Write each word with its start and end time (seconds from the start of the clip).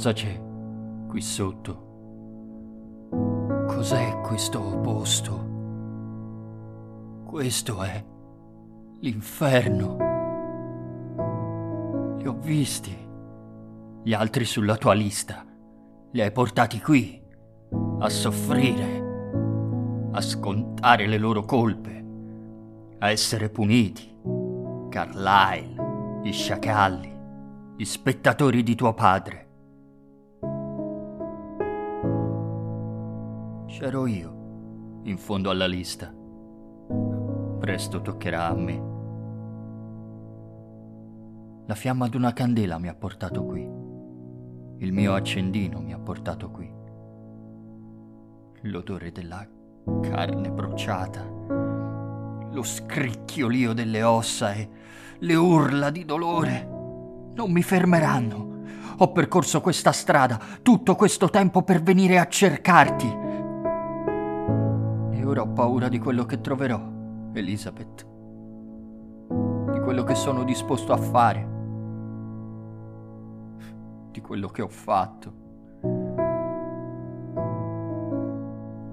Cosa 0.00 0.14
c'è 0.14 0.40
qui 1.08 1.20
sotto? 1.20 1.88
Cos'è 3.68 4.22
questo 4.22 4.80
posto? 4.80 5.48
Questo 7.26 7.82
è 7.82 8.02
l'inferno. 9.00 9.96
Li 12.16 12.26
ho 12.26 12.32
visti. 12.32 12.96
Gli 14.02 14.14
altri 14.14 14.46
sulla 14.46 14.78
tua 14.78 14.94
lista. 14.94 15.44
Li 16.12 16.22
hai 16.22 16.32
portati 16.32 16.80
qui 16.80 17.22
a 17.98 18.08
soffrire, 18.08 20.08
a 20.12 20.20
scontare 20.22 21.08
le 21.08 21.18
loro 21.18 21.44
colpe, 21.44 22.06
a 23.00 23.10
essere 23.10 23.50
puniti. 23.50 24.18
Carlyle, 24.88 26.20
gli 26.22 26.32
sciacalli, 26.32 27.14
gli 27.76 27.84
spettatori 27.84 28.62
di 28.62 28.74
tuo 28.74 28.94
padre. 28.94 29.48
C'ero 33.80 34.06
io, 34.06 35.00
in 35.04 35.16
fondo 35.16 35.48
alla 35.48 35.66
lista. 35.66 36.14
Presto 37.60 38.02
toccherà 38.02 38.48
a 38.48 38.54
me. 38.54 38.82
La 41.66 41.74
fiamma 41.74 42.06
d'una 42.06 42.34
candela 42.34 42.76
mi 42.76 42.88
ha 42.88 42.94
portato 42.94 43.42
qui. 43.42 43.62
Il 44.80 44.92
mio 44.92 45.14
accendino 45.14 45.80
mi 45.80 45.94
ha 45.94 45.98
portato 45.98 46.50
qui. 46.50 46.70
L'odore 48.64 49.12
della 49.12 49.48
carne 50.02 50.50
bruciata, 50.50 51.24
lo 52.50 52.62
scricchiolio 52.62 53.72
delle 53.72 54.02
ossa 54.02 54.52
e 54.52 54.68
le 55.20 55.34
urla 55.34 55.88
di 55.88 56.04
dolore 56.04 56.68
non 57.32 57.50
mi 57.50 57.62
fermeranno. 57.62 58.48
Ho 58.98 59.10
percorso 59.12 59.62
questa 59.62 59.92
strada 59.92 60.38
tutto 60.60 60.96
questo 60.96 61.30
tempo 61.30 61.62
per 61.62 61.82
venire 61.82 62.18
a 62.18 62.28
cercarti. 62.28 63.28
Ora 65.30 65.42
ho 65.42 65.46
paura 65.52 65.88
di 65.88 66.00
quello 66.00 66.24
che 66.24 66.40
troverò. 66.40 66.82
Elizabeth, 67.34 68.04
di 69.70 69.78
quello 69.78 70.02
che 70.02 70.16
sono 70.16 70.42
disposto 70.42 70.92
a 70.92 70.96
fare, 70.96 71.48
di 74.10 74.20
quello 74.20 74.48
che 74.48 74.62
ho 74.62 74.68
fatto. 74.68 75.32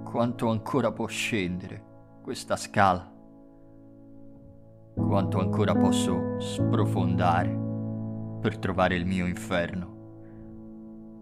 Quanto 0.03 0.49
ancora 0.49 0.91
può 0.91 1.07
scendere 1.07 1.83
questa 2.21 2.55
scala? 2.55 3.11
Quanto 4.93 5.39
ancora 5.39 5.73
posso 5.73 6.39
sprofondare 6.39 7.49
per 8.41 8.59
trovare 8.59 8.95
il 8.95 9.07
mio 9.07 9.25
inferno? 9.25 9.87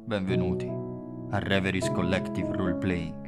Benvenuti 0.03 0.69
a 1.29 1.39
Reveries 1.39 1.89
Collective 1.91 2.51
Roleplaying. 2.51 3.24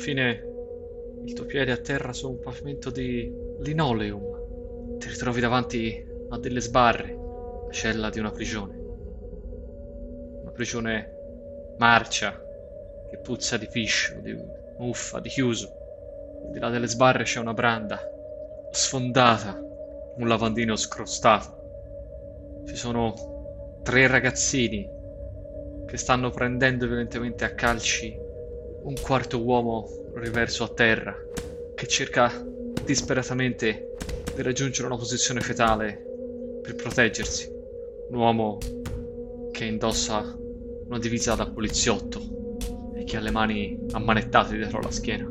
Fine 0.00 0.48
il 1.26 1.34
tuo 1.34 1.44
piede 1.44 1.72
a 1.72 1.76
terra 1.76 2.14
su 2.14 2.30
un 2.30 2.40
pavimento 2.40 2.88
di 2.88 3.30
linoleum. 3.58 4.96
Ti 4.96 5.08
ritrovi 5.10 5.40
davanti 5.40 6.02
a 6.30 6.38
delle 6.38 6.60
sbarre, 6.60 7.14
la 7.66 7.70
cella 7.70 8.08
di 8.08 8.18
una 8.18 8.30
prigione. 8.30 8.78
Una 10.40 10.52
prigione 10.52 11.74
marcia, 11.76 12.32
che 13.10 13.18
puzza 13.18 13.58
di 13.58 13.68
piscio, 13.68 14.18
di 14.20 14.34
muffa, 14.78 15.20
di 15.20 15.28
chiuso. 15.28 15.70
Al 16.46 16.52
di 16.52 16.58
là 16.58 16.70
delle 16.70 16.88
sbarre 16.88 17.24
c'è 17.24 17.38
una 17.38 17.52
branda 17.52 18.00
sfondata, 18.70 19.52
un 20.16 20.26
lavandino 20.26 20.76
scrostato. 20.76 22.62
Ci 22.66 22.74
sono 22.74 23.80
tre 23.82 24.06
ragazzini 24.06 24.88
che 25.86 25.96
stanno 25.98 26.30
prendendo 26.30 26.86
violentemente 26.86 27.44
a 27.44 27.52
calci 27.52 28.19
un 28.82 28.94
quarto 29.00 29.42
uomo 29.42 30.10
riverso 30.14 30.64
a 30.64 30.68
terra 30.68 31.14
che 31.74 31.86
cerca 31.86 32.32
disperatamente 32.84 33.94
di 34.34 34.42
raggiungere 34.42 34.86
una 34.86 34.96
posizione 34.96 35.40
fetale 35.40 36.02
per 36.62 36.74
proteggersi. 36.74 37.48
Un 38.08 38.16
uomo 38.16 38.58
che 39.52 39.64
indossa 39.64 40.36
una 40.86 40.98
divisa 40.98 41.34
da 41.34 41.46
poliziotto 41.46 42.20
e 42.94 43.04
che 43.04 43.16
ha 43.16 43.20
le 43.20 43.30
mani 43.30 43.78
ammanettate 43.92 44.56
dietro 44.56 44.80
la 44.80 44.90
schiena. 44.90 45.30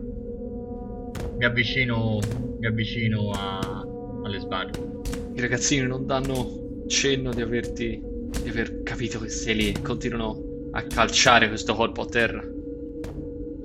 Mi 1.37 1.45
avvicino, 1.45 2.19
mi 2.59 2.67
avvicino 2.67 3.31
a, 3.31 3.85
alle 4.23 4.39
sbarre. 4.39 4.71
I 5.33 5.41
ragazzini 5.41 5.87
non 5.87 6.05
danno 6.05 6.83
cenno 6.87 7.33
di 7.33 7.41
averti 7.41 8.01
di 8.43 8.49
aver 8.49 8.83
capito 8.83 9.19
che 9.19 9.29
sei 9.29 9.55
lì 9.55 9.69
e 9.69 9.81
continuano 9.81 10.69
a 10.71 10.83
calciare 10.83 11.47
questo 11.47 11.73
corpo 11.73 12.01
a 12.01 12.05
terra 12.05 12.57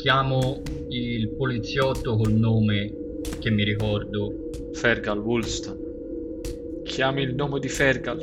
chiamo 0.05 0.61
il 0.91 1.31
poliziotto 1.31 2.17
col 2.17 2.35
nome 2.35 2.93
che 3.39 3.49
mi 3.49 3.65
ricordo. 3.65 4.51
Fergal 4.75 5.19
Woolston. 5.19 6.83
Chiami 6.85 7.23
il 7.23 7.35
nome 7.35 7.59
di 7.59 7.71
Fergal 7.71 8.21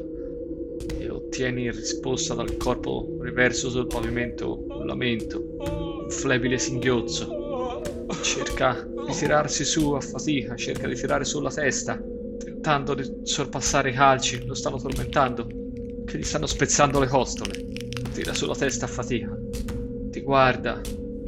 e 1.00 1.10
ottieni 1.10 1.64
in 1.64 1.72
risposta 1.72 2.36
dal 2.36 2.56
corpo 2.58 3.18
riverso 3.22 3.72
sul 3.72 3.88
pavimento 3.88 4.64
un 4.68 4.86
lamento, 4.86 5.44
un 5.58 6.08
flebile 6.08 6.60
singhiozzo. 6.60 7.82
Cerca 8.22 8.88
di 9.08 9.14
tirarsi 9.14 9.66
su 9.66 9.94
a 9.94 10.02
fatica, 10.02 10.56
cerca 10.56 10.88
di 10.88 10.94
tirare 10.94 11.24
sulla 11.24 11.50
testa, 11.50 12.00
tentando 12.38 12.94
di 12.94 13.12
sorpassare 13.24 13.90
i 13.90 13.94
calci, 13.94 14.46
lo 14.46 14.54
stanno 14.54 14.78
tormentando, 14.78 15.48
che 16.06 16.20
gli 16.20 16.24
stanno 16.24 16.46
spezzando 16.46 17.00
le 17.00 17.08
costole. 17.08 17.54
Tira 18.14 18.36
sulla 18.36 18.54
testa 18.54 18.86
a 18.86 18.88
fatica. 18.88 19.36
Ti 20.12 20.22
guarda, 20.22 20.80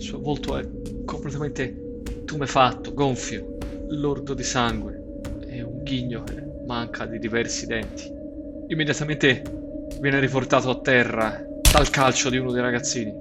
il 0.04 0.10
suo 0.10 0.20
volto 0.20 0.58
è 0.58 0.68
completamente 1.06 2.02
tumefatto, 2.26 2.94
gonfio, 2.94 3.58
lordo 3.88 4.34
di 4.34 4.44
sangue 4.44 5.22
e 5.48 5.62
un 5.62 5.82
ghigno 5.82 6.24
che 6.24 6.44
manca 6.66 7.06
di 7.06 7.20
diversi 7.20 7.66
denti. 7.66 8.12
Immediatamente 8.68 9.42
viene 10.02 10.20
riportato 10.20 10.70
a 10.70 10.80
terra 10.82 11.42
dal 11.72 11.90
calcio 11.90 12.30
di 12.30 12.38
uno 12.38 12.52
dei 12.52 12.62
ragazzini, 12.62 13.14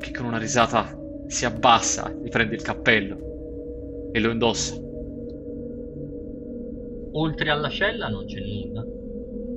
che 0.00 0.10
con 0.10 0.24
una 0.24 0.38
risata 0.38 0.98
si 1.26 1.44
abbassa, 1.44 2.10
gli 2.10 2.28
prende 2.30 2.54
il 2.54 2.62
cappello 2.62 4.10
e 4.10 4.18
lo 4.18 4.30
indossa. 4.30 4.74
Oltre 7.12 7.50
alla 7.50 7.68
cella 7.68 8.08
non 8.08 8.24
c'è 8.24 8.40
nulla. 8.40 8.82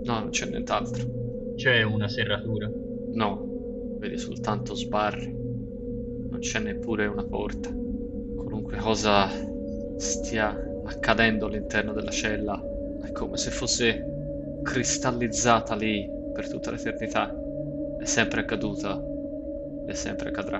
No, 0.04 0.20
non 0.20 0.30
c'è 0.30 0.46
nient'altro. 0.48 1.54
C'è 1.56 1.84
una 1.84 2.10
serratura. 2.10 2.70
No, 3.14 3.96
vedi 3.98 4.18
soltanto 4.18 4.76
sbarri 4.76 5.39
non 6.40 6.48
c'è 6.48 6.60
neppure 6.60 7.06
una 7.06 7.26
porta. 7.26 7.70
Qualunque 7.70 8.78
cosa 8.78 9.28
stia 9.98 10.58
accadendo 10.86 11.48
all'interno 11.48 11.92
della 11.92 12.12
cella 12.12 12.64
è 13.04 13.12
come 13.12 13.36
se 13.36 13.52
fosse 13.52 14.62
cristallizzata 14.64 15.76
lì 15.76 16.10
per 16.34 16.50
tutta 16.50 16.72
l'eternità. 16.72 17.36
È 18.00 18.06
sempre 18.06 18.40
accaduta 18.40 19.04
e 19.86 19.94
sempre 19.94 20.30
accadrà. 20.30 20.60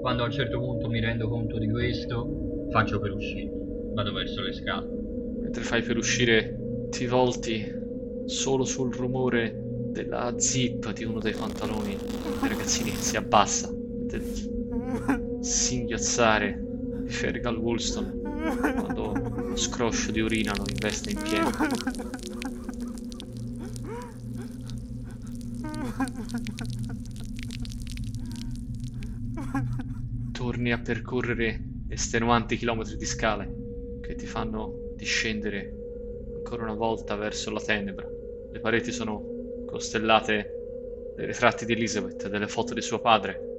Quando 0.00 0.22
a 0.22 0.26
un 0.26 0.32
certo 0.32 0.58
punto 0.58 0.88
mi 0.88 1.00
rendo 1.00 1.28
conto 1.28 1.58
di 1.58 1.68
questo, 1.68 2.68
faccio 2.70 3.00
per 3.00 3.12
uscire. 3.12 3.52
Vado 3.92 4.12
verso 4.14 4.40
le 4.40 4.52
scale. 4.54 4.88
Mentre 5.40 5.62
fai 5.62 5.82
per 5.82 5.98
uscire, 5.98 6.88
ti 6.88 7.06
volti 7.06 7.70
solo 8.24 8.64
sul 8.64 8.94
rumore 8.94 9.62
della 9.90 10.32
zip 10.38 10.90
di 10.94 11.04
uno 11.04 11.18
dei 11.18 11.34
pantaloni 11.34 11.98
dei 12.40 12.48
ragazzini 12.48 12.90
che 12.90 13.02
si 13.02 13.16
abbassa 13.16 13.78
singhiozzare 15.40 16.60
di 17.02 17.10
Fergal 17.10 17.56
Woolston 17.56 18.20
quando 18.78 19.12
lo 19.12 19.56
scroscio 19.56 20.10
di 20.10 20.20
urina 20.20 20.54
lo 20.56 20.64
investe 20.68 21.10
in 21.10 21.20
pieno. 21.20 21.50
Torni 30.32 30.72
a 30.72 30.78
percorrere 30.78 31.60
estenuanti 31.88 32.56
chilometri 32.56 32.96
di 32.96 33.04
scale 33.04 33.98
che 34.00 34.14
ti 34.14 34.26
fanno 34.26 34.94
discendere 34.96 35.74
ancora 36.36 36.62
una 36.62 36.74
volta 36.74 37.14
verso 37.16 37.50
la 37.50 37.60
tenebra. 37.60 38.08
Le 38.50 38.60
pareti 38.60 38.90
sono 38.90 39.22
costellate 39.66 41.12
dai 41.16 41.26
ritratti 41.26 41.66
di 41.66 41.72
Elizabeth 41.74 42.28
delle 42.28 42.48
foto 42.48 42.74
di 42.74 42.80
suo 42.80 43.00
padre 43.00 43.49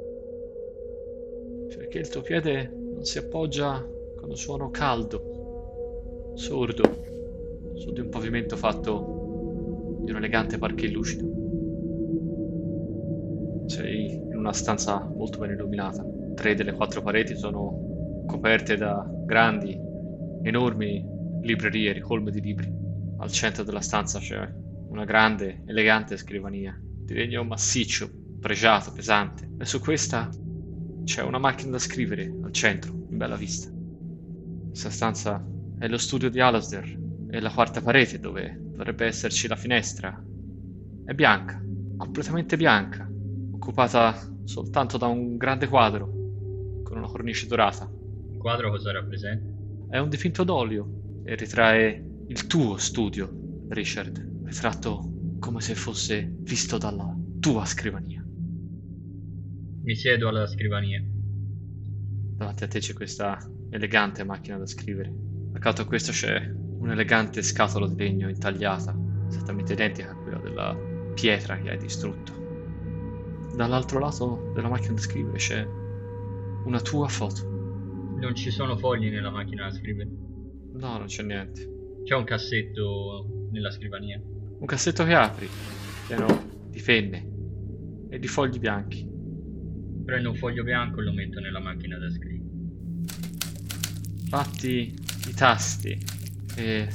perché 1.91 2.07
il 2.07 2.09
tuo 2.09 2.21
piede 2.21 2.71
non 2.93 3.03
si 3.03 3.17
appoggia 3.17 3.85
con 4.15 4.29
un 4.29 4.37
suono 4.37 4.69
caldo, 4.69 6.31
sordo, 6.35 6.83
su 7.75 7.91
di 7.91 7.99
un 7.99 8.07
pavimento 8.07 8.55
fatto 8.55 9.99
di 10.05 10.11
un 10.11 10.15
elegante 10.15 10.57
parquet 10.57 10.89
lucido. 10.89 11.29
Sei 13.67 14.09
in 14.09 14.37
una 14.37 14.53
stanza 14.53 15.03
molto 15.13 15.39
ben 15.39 15.51
illuminata. 15.51 16.05
Tre 16.33 16.55
delle 16.55 16.71
quattro 16.71 17.01
pareti 17.01 17.35
sono 17.35 18.23
coperte 18.25 18.77
da 18.77 19.05
grandi, 19.25 19.77
enormi 20.43 21.05
librerie 21.41 21.91
ricolme 21.91 22.31
di 22.31 22.39
libri. 22.39 22.73
Al 23.17 23.31
centro 23.31 23.63
della 23.63 23.81
stanza 23.81 24.17
c'è 24.19 24.49
una 24.87 25.03
grande, 25.03 25.63
elegante 25.65 26.15
scrivania 26.15 26.73
di 26.81 27.13
legno 27.13 27.43
massiccio, 27.43 28.09
pregiato, 28.39 28.93
pesante, 28.93 29.49
e 29.59 29.65
su 29.65 29.81
questa 29.81 30.29
c'è 31.03 31.21
una 31.23 31.39
macchina 31.39 31.71
da 31.71 31.79
scrivere 31.79 32.33
al 32.43 32.51
centro, 32.51 32.91
in 33.09 33.17
bella 33.17 33.35
vista. 33.35 33.69
Questa 34.67 34.89
stanza 34.89 35.45
è 35.77 35.87
lo 35.87 35.97
studio 35.97 36.29
di 36.29 36.39
Alasdair 36.39 36.99
e 37.29 37.39
la 37.39 37.51
quarta 37.51 37.81
parete 37.81 38.19
dove 38.19 38.57
dovrebbe 38.61 39.05
esserci 39.05 39.47
la 39.47 39.55
finestra. 39.55 40.23
È 41.05 41.13
bianca, 41.13 41.61
completamente 41.97 42.55
bianca, 42.57 43.09
occupata 43.51 44.15
soltanto 44.43 44.97
da 44.97 45.07
un 45.07 45.37
grande 45.37 45.67
quadro 45.67 46.05
con 46.83 46.97
una 46.97 47.07
cornice 47.07 47.47
dorata. 47.47 47.89
Il 48.31 48.37
quadro 48.37 48.69
cosa 48.69 48.91
rappresenta? 48.91 49.49
È 49.89 49.97
un 49.97 50.09
dipinto 50.09 50.43
d'olio 50.43 51.21
e 51.23 51.35
ritrae 51.35 52.05
il 52.27 52.47
tuo 52.47 52.77
studio, 52.77 53.29
Richard, 53.69 54.43
ritratto 54.43 55.11
come 55.39 55.61
se 55.61 55.75
fosse 55.75 56.33
visto 56.39 56.77
dalla 56.77 57.15
tua 57.39 57.65
scrivania. 57.65 58.20
Mi 59.83 59.95
siedo 59.95 60.27
alla 60.27 60.45
scrivania. 60.45 61.01
Davanti 61.03 62.63
a 62.63 62.67
te 62.67 62.77
c'è 62.77 62.93
questa 62.93 63.39
elegante 63.71 64.23
macchina 64.23 64.59
da 64.59 64.67
scrivere. 64.67 65.11
Accanto 65.53 65.81
a 65.81 65.85
questo 65.85 66.11
c'è 66.11 66.53
un'elegante 66.53 67.41
scatola 67.41 67.87
di 67.87 67.95
legno 67.95 68.29
intagliata, 68.29 68.95
esattamente 69.27 69.73
identica 69.73 70.11
a 70.11 70.15
quella 70.15 70.37
della 70.37 70.77
pietra 71.15 71.59
che 71.59 71.71
hai 71.71 71.79
distrutto. 71.79 72.31
Dall'altro 73.55 73.97
lato 73.97 74.51
della 74.53 74.69
macchina 74.69 74.93
da 74.93 75.01
scrivere 75.01 75.37
c'è 75.37 75.67
una 76.65 76.79
tua 76.79 77.07
foto. 77.07 77.49
Non 78.19 78.35
ci 78.35 78.51
sono 78.51 78.77
fogli 78.77 79.09
nella 79.09 79.31
macchina 79.31 79.63
da 79.63 79.71
scrivere. 79.71 80.09
No, 80.73 80.97
non 80.99 81.07
c'è 81.07 81.23
niente. 81.23 82.01
C'è 82.03 82.13
un 82.15 82.23
cassetto 82.23 83.47
nella 83.49 83.71
scrivania. 83.71 84.21
Un 84.59 84.65
cassetto 84.67 85.03
che 85.05 85.15
apri, 85.15 85.49
pieno 86.05 86.67
di 86.69 86.81
penne 86.81 87.29
e 88.09 88.19
di 88.19 88.27
fogli 88.27 88.59
bianchi. 88.59 89.09
Prendo 90.11 90.31
un 90.31 90.35
foglio 90.35 90.65
bianco 90.65 90.99
e 90.99 91.03
lo 91.05 91.13
metto 91.13 91.39
nella 91.39 91.61
macchina 91.61 91.97
da 91.97 92.11
scrivere. 92.11 92.49
Batti 94.27 94.93
i 95.29 95.33
tasti 95.33 95.97
e 96.57 96.89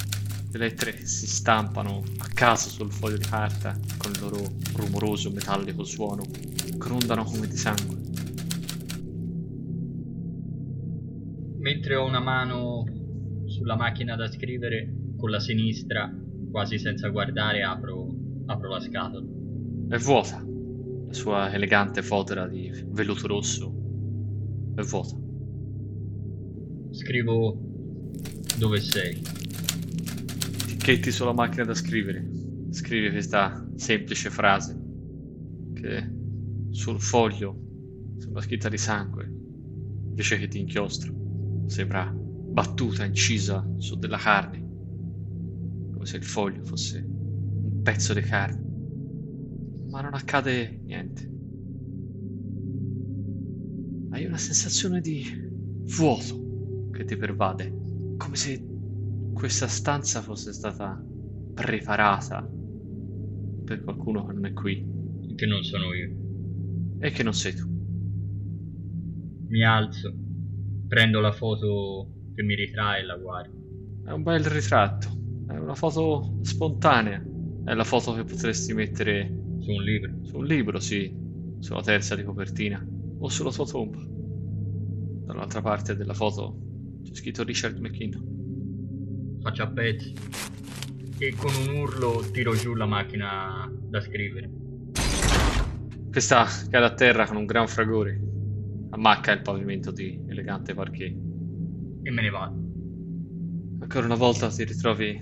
le 0.52 0.58
lettere 0.58 1.06
si 1.06 1.26
stampano 1.26 2.02
a 2.18 2.26
caso 2.34 2.68
sul 2.68 2.92
foglio 2.92 3.16
di 3.16 3.24
carta 3.24 3.74
con 3.96 4.12
il 4.12 4.20
loro 4.20 4.42
rumoroso 4.74 5.30
metallico 5.30 5.82
suono. 5.82 6.24
Grondano 6.76 7.24
come 7.24 7.46
di 7.46 7.56
sangue. 7.56 7.96
Mentre 11.56 11.94
ho 11.94 12.04
una 12.04 12.20
mano 12.20 12.84
sulla 13.46 13.76
macchina 13.76 14.14
da 14.14 14.30
scrivere, 14.30 14.92
con 15.16 15.30
la 15.30 15.40
sinistra, 15.40 16.14
quasi 16.50 16.78
senza 16.78 17.08
guardare, 17.08 17.62
apro, 17.62 18.14
apro 18.44 18.69
la 18.69 18.80
scatola. 18.80 19.26
È 19.88 19.96
vuota. 19.96 20.56
Sua 21.16 21.50
elegante 21.50 22.02
fodera 22.02 22.46
di 22.46 22.70
velluto 22.88 23.26
rosso 23.26 23.74
è 24.74 24.82
vuota. 24.82 25.16
Scrivo 26.90 27.58
dove 28.58 28.80
sei. 28.82 29.22
Ticchetti 30.66 31.10
sulla 31.10 31.32
macchina 31.32 31.64
da 31.64 31.72
scrivere. 31.72 32.22
Scrivi 32.68 33.10
questa 33.10 33.66
semplice 33.76 34.28
frase 34.28 34.78
che 35.72 36.12
sul 36.68 37.00
foglio 37.00 37.62
sembra 38.19 38.42
scritta 38.42 38.69
di 38.69 38.76
sangue 38.76 39.24
invece 40.10 40.38
che 40.38 40.48
di 40.48 40.58
inchiostro. 40.58 41.14
Sembra 41.64 42.12
battuta, 42.14 43.06
incisa 43.06 43.66
su 43.78 43.96
della 43.96 44.19
carne, 44.19 44.58
come 45.94 46.04
se 46.04 46.19
il 46.19 46.24
foglio 46.24 46.62
fosse 46.62 46.98
un 47.08 47.80
pezzo 47.82 48.12
di 48.12 48.20
carne. 48.20 48.65
Ma 49.96 50.02
non 50.02 50.12
accade 50.12 50.78
niente. 50.84 51.22
Hai 54.10 54.26
una 54.26 54.37
sensazione 54.37 55.00
di 55.00 55.25
vuoto 55.96 56.90
che 56.93 57.06
ti 57.06 57.16
pervade, 57.16 57.72
come 58.19 58.37
se 58.37 58.62
questa 59.32 59.66
stanza 59.66 60.20
fosse 60.20 60.52
stata 60.52 61.02
preparata 61.54 62.46
per 63.64 63.82
qualcuno 63.84 64.26
che 64.26 64.32
non 64.34 64.44
è 64.44 64.52
qui 64.52 64.87
Che 65.34 65.46
non 65.46 65.62
sono 65.62 65.94
io. 65.94 66.10
e 66.98 67.10
che 67.10 67.22
non 67.22 67.32
sei 67.32 67.54
tu. 67.54 67.66
Mi 69.48 69.64
alzo, 69.64 70.14
prendo 70.88 71.20
la 71.20 71.32
foto 71.32 72.10
che 72.34 72.43
mi 72.43 72.54
ritrae 72.54 73.00
e 73.00 73.04
la 73.06 73.16
guardo. 73.16 73.56
È 74.04 74.10
un 74.10 74.22
bel 74.22 74.44
ritratto, 74.44 75.08
è 75.48 75.56
una 75.56 75.75
foto 75.75 76.37
spontanea, 76.43 77.25
è 77.64 77.72
la 77.72 77.84
foto 77.84 78.12
che 78.12 78.25
potresti 78.25 78.75
mettere 78.75 79.44
Su 79.66 79.72
un 79.72 79.82
libro. 79.82 80.12
su 80.22 80.36
un 80.36 80.46
libro, 80.46 80.78
sì, 80.78 81.12
sulla 81.58 81.82
terza 81.82 82.14
di 82.14 82.22
copertina 82.22 82.86
o 83.18 83.28
sulla 83.28 83.50
tua 83.50 83.66
tomba. 83.66 83.98
Dall'altra 85.26 85.60
parte 85.60 85.96
della 85.96 86.14
foto 86.14 87.00
c'è 87.02 87.12
scritto 87.12 87.42
Richard 87.42 87.76
McKinnon. 87.78 89.40
Faccio 89.42 89.64
a 89.64 89.66
pezzi. 89.66 90.14
E 91.18 91.34
con 91.34 91.52
un 91.52 91.78
urlo 91.78 92.22
tiro 92.30 92.54
giù 92.54 92.74
la 92.74 92.86
macchina 92.86 93.68
da 93.88 94.00
scrivere. 94.00 94.48
Questa 96.12 96.46
cade 96.70 96.84
a 96.84 96.94
terra 96.94 97.26
con 97.26 97.36
un 97.36 97.44
gran 97.44 97.67
fragore, 97.67 98.20
ammacca 98.91 99.32
il 99.32 99.43
pavimento 99.43 99.91
di 99.91 100.22
elegante 100.29 100.74
parquet. 100.74 101.17
E 102.02 102.10
me 102.12 102.22
ne 102.22 102.31
vado. 102.31 102.55
Ancora 103.81 104.06
una 104.06 104.14
volta 104.14 104.48
ti 104.48 104.62
ritrovi 104.62 105.20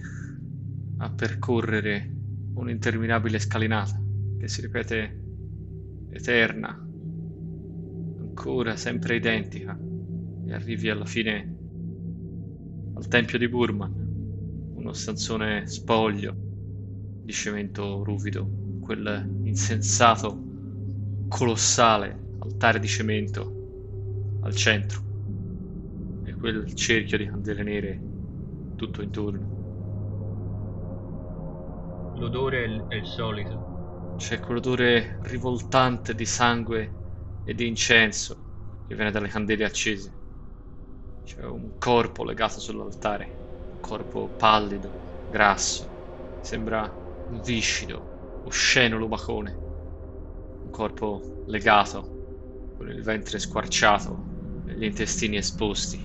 a 0.99 1.11
percorrere 1.11 2.15
un'interminabile 2.53 3.39
scalinata 3.39 4.03
che 4.45 4.51
si 4.51 4.61
ripete 4.61 5.21
eterna, 6.11 6.69
ancora 8.19 8.77
sempre 8.77 9.17
identica, 9.17 9.79
e 10.47 10.53
arrivi 10.53 10.91
alla 10.91 11.07
fine 11.07 11.57
al 12.93 13.09
tempio 13.09 13.39
di 13.39 13.49
Burman, 13.49 14.73
uno 14.75 14.93
stanzone 14.93 15.67
spoglio 15.67 16.35
di 17.23 17.33
cemento 17.33 18.05
ruvido, 18.05 18.47
quel 18.81 19.27
insensato, 19.45 20.39
colossale 21.29 22.35
altare 22.41 22.79
di 22.79 22.87
cemento 22.87 24.41
al 24.43 24.55
centro 24.55 25.01
e 26.25 26.35
quel 26.35 26.75
cerchio 26.75 27.17
di 27.17 27.25
candele 27.25 27.63
nere 27.63 28.01
tutto 28.77 29.01
intorno. 29.01 29.63
L'odore 32.17 32.87
è 32.89 32.95
il, 32.97 33.07
solito. 33.07 33.74
C'è 34.17 34.41
quell'odore 34.41 35.19
rivoltante 35.23 36.17
di 36.17 36.27
sangue 36.27 36.99
e 37.45 37.55
di 37.55 37.69
incenso 37.69 38.47
che 38.85 38.97
viene 38.97 39.13
dalle 39.13 39.29
candele 39.29 39.65
accese. 39.65 40.19
C'è 41.23 41.43
un 41.45 41.77
corpo 41.79 42.25
legato 42.25 42.61
sull'altare, 42.61 43.43
un 43.69 43.79
corpo 43.79 44.31
pallido, 44.35 45.03
grasso, 45.25 45.95
sembra 46.41 46.83
un 47.27 47.41
viscido, 47.41 48.15
osceno 48.41 48.97
lumacone. 48.99 49.63
Un 50.63 50.71
corpo 50.71 51.37
legato, 51.45 52.17
con 52.73 52.89
il 52.89 53.03
ventre 53.03 53.39
squarciato 53.39 54.31
e 54.65 54.77
gli 54.77 54.85
intestini 54.85 55.37
esposti. 55.37 55.97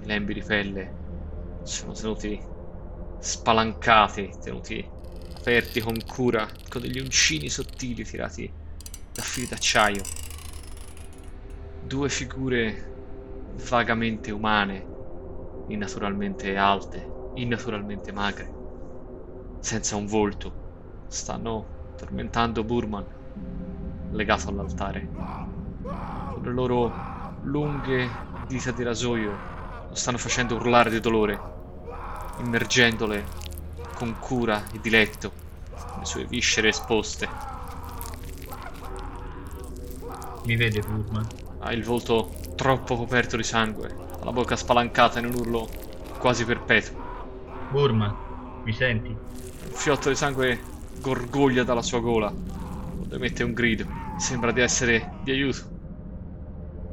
I 0.00 0.04
lembi 0.06 0.32
di 0.34 0.42
pelle 0.42 0.98
sono 1.60 1.92
tenuti 1.92 2.42
spalancati, 3.16 4.38
tenuti 4.40 4.97
aperti 5.38 5.80
con 5.80 5.96
cura, 6.04 6.48
con 6.68 6.82
degli 6.82 6.98
uncini 6.98 7.48
sottili 7.48 8.04
tirati 8.04 8.50
da 9.12 9.22
fili 9.22 9.46
d'acciaio. 9.46 10.02
Due 11.84 12.08
figure 12.08 12.92
vagamente 13.68 14.30
umane, 14.30 14.84
innaturalmente 15.68 16.56
alte, 16.56 17.08
innaturalmente 17.34 18.12
magre, 18.12 18.52
senza 19.60 19.96
un 19.96 20.06
volto, 20.06 21.06
stanno 21.06 21.76
tormentando 21.96 22.64
Burman, 22.64 23.06
legato 24.10 24.48
all'altare. 24.48 25.08
Con 25.82 26.42
le 26.42 26.52
loro 26.52 26.92
lunghe 27.42 28.08
dita 28.46 28.72
di 28.72 28.82
rasoio 28.82 29.30
lo 29.88 29.94
stanno 29.94 30.18
facendo 30.18 30.56
urlare 30.56 30.90
di 30.90 31.00
dolore, 31.00 31.40
immergendole 32.40 33.47
con 33.98 34.16
cura 34.20 34.62
e 34.72 34.78
diletto 34.80 35.32
le 35.98 36.04
sue 36.04 36.24
viscere 36.24 36.68
esposte. 36.68 37.28
Mi 40.44 40.54
vede 40.54 40.80
Burman. 40.80 41.26
Ha 41.58 41.72
il 41.72 41.82
volto 41.82 42.30
troppo 42.54 42.96
coperto 42.96 43.36
di 43.36 43.42
sangue, 43.42 43.92
ha 44.20 44.24
la 44.24 44.30
bocca 44.30 44.54
spalancata 44.54 45.18
in 45.18 45.26
un 45.26 45.34
urlo 45.34 45.68
quasi 46.18 46.44
perpetuo. 46.44 46.96
Burman, 47.70 48.62
mi 48.62 48.72
senti? 48.72 49.08
Un 49.08 49.72
fiotto 49.72 50.08
di 50.08 50.14
sangue 50.14 50.60
gorgoglia 51.00 51.64
dalla 51.64 51.82
sua 51.82 51.98
gola, 51.98 52.28
quando 52.30 53.16
emette 53.16 53.42
un 53.42 53.52
grido. 53.52 53.84
Sembra 54.16 54.52
di 54.52 54.60
essere 54.60 55.18
di 55.24 55.32
aiuto. 55.32 55.76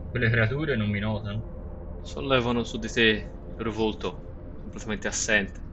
Quelle 0.10 0.30
creature 0.32 0.76
non 0.76 0.90
mi 0.90 1.00
notano. 1.00 2.02
Sollevano 2.02 2.64
su 2.64 2.80
di 2.80 2.92
te 2.92 3.02
il 3.02 3.28
loro 3.58 3.72
volto 3.72 4.24
completamente 4.62 5.08
assente. 5.08 5.65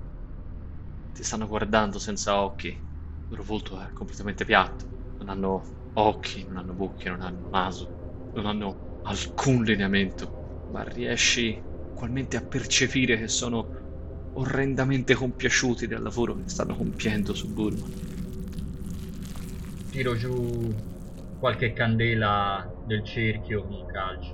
Ti 1.13 1.23
stanno 1.23 1.47
guardando 1.47 1.99
senza 1.99 2.41
occhi. 2.41 2.69
Il 2.69 2.85
loro 3.29 3.43
volto 3.43 3.81
è 3.81 3.93
completamente 3.93 4.45
piatto. 4.45 4.87
Non 5.19 5.29
hanno 5.29 5.67
occhi, 5.93 6.45
non 6.45 6.57
hanno 6.57 6.73
bocche, 6.73 7.09
non 7.11 7.21
hanno 7.21 7.49
naso, 7.49 7.91
non 8.33 8.47
hanno 8.47 8.85
alcun 9.03 9.63
lineamento. 9.63 10.33
Ma 10.67 10.83
riesci 10.85 11.63
ugualmente 11.91 12.37
a 12.37 12.43
percepire 12.43 13.19
che 13.19 13.29
sono 13.29 13.71
orrendamente 14.33 15.15
compiaciuti 15.15 15.87
del 15.87 16.03
lavoro 16.03 16.35
che 16.35 16.49
stanno 16.49 16.75
compiendo 16.75 17.35
su 17.35 17.53
Burman. 17.53 17.91
Tiro 19.91 20.17
giù 20.17 20.75
qualche 21.39 21.75
candela 21.75 22.67
del 22.83 23.05
cerchio 23.05 23.67
con 23.67 23.85
calcio, 23.85 24.33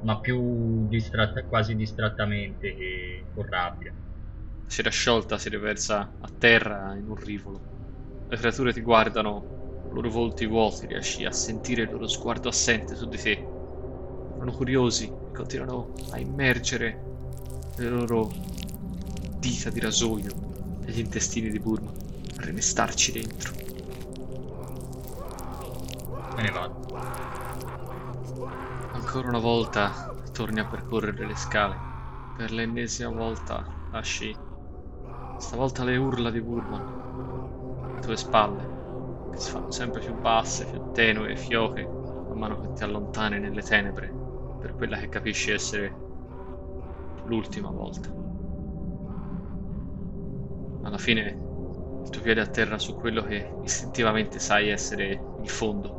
ma 0.00 0.20
più 0.20 0.86
distratta, 0.86 1.46
quasi 1.46 1.74
distrattamente 1.74 2.74
che 2.74 3.30
con 3.32 3.46
rabbia. 3.46 3.94
Si 4.66 4.82
rasciolta, 4.82 5.38
si 5.38 5.48
riversa 5.48 6.12
a 6.20 6.28
terra 6.38 6.94
in 6.94 7.08
un 7.08 7.16
rivolo. 7.16 7.60
Le 8.28 8.36
creature 8.36 8.72
ti 8.72 8.80
guardano, 8.80 9.84
i 9.88 9.94
loro 9.94 10.10
volti 10.10 10.46
vuoti, 10.46 10.86
riesci 10.86 11.24
a 11.24 11.32
sentire 11.32 11.82
il 11.82 11.90
loro 11.90 12.08
sguardo 12.08 12.48
assente 12.48 12.94
su 12.94 13.08
di 13.08 13.16
te. 13.16 13.46
Sono 14.36 14.52
curiosi, 14.52 15.10
continuano 15.32 15.94
a 16.10 16.18
immergere 16.18 17.02
le 17.76 17.88
loro 17.88 18.30
dita 19.38 19.70
di 19.70 19.80
rasoio 19.80 20.32
negli 20.80 20.98
intestini 20.98 21.50
di 21.50 21.58
Burma, 21.58 21.90
a 21.90 22.44
rimestarci 22.44 23.12
dentro. 23.12 23.52
Me 26.34 26.42
ne 26.42 26.50
vado. 26.50 26.84
Ancora 28.92 29.28
una 29.28 29.38
volta 29.38 30.14
torni 30.32 30.60
a 30.60 30.66
percorrere 30.66 31.26
le 31.26 31.36
scale. 31.36 31.76
Per 32.36 32.50
l'ennesima 32.50 33.08
volta 33.08 33.64
lasci 33.90 34.36
stavolta 35.36 35.84
le 35.84 35.96
urla 35.96 36.30
di 36.30 36.40
Burman 36.40 36.84
alle 37.86 38.00
tue 38.00 38.16
spalle, 38.16 38.74
che 39.30 39.38
si 39.38 39.50
fanno 39.50 39.70
sempre 39.70 40.00
più 40.00 40.14
basse, 40.14 40.66
più 40.66 40.90
tenue 40.92 41.30
e 41.30 41.36
fioche 41.36 41.94
man 42.26 42.38
mano 42.38 42.60
che 42.60 42.72
ti 42.72 42.82
allontani 42.84 43.38
nelle 43.40 43.62
tenebre 43.62 44.14
per 44.58 44.74
quella 44.74 44.98
che 44.98 45.08
capisci 45.08 45.50
essere 45.52 46.00
l'ultima 47.24 47.70
volta. 47.70 48.08
Alla 50.84 50.96
fine 50.98 51.42
il 52.00 52.08
tuo 52.08 52.22
piede 52.22 52.40
atterra 52.40 52.78
su 52.78 52.94
quello 52.94 53.22
che 53.22 53.56
istintivamente 53.60 54.38
sai 54.38 54.68
essere 54.70 55.32
il 55.36 55.48
fondo. 55.50 55.98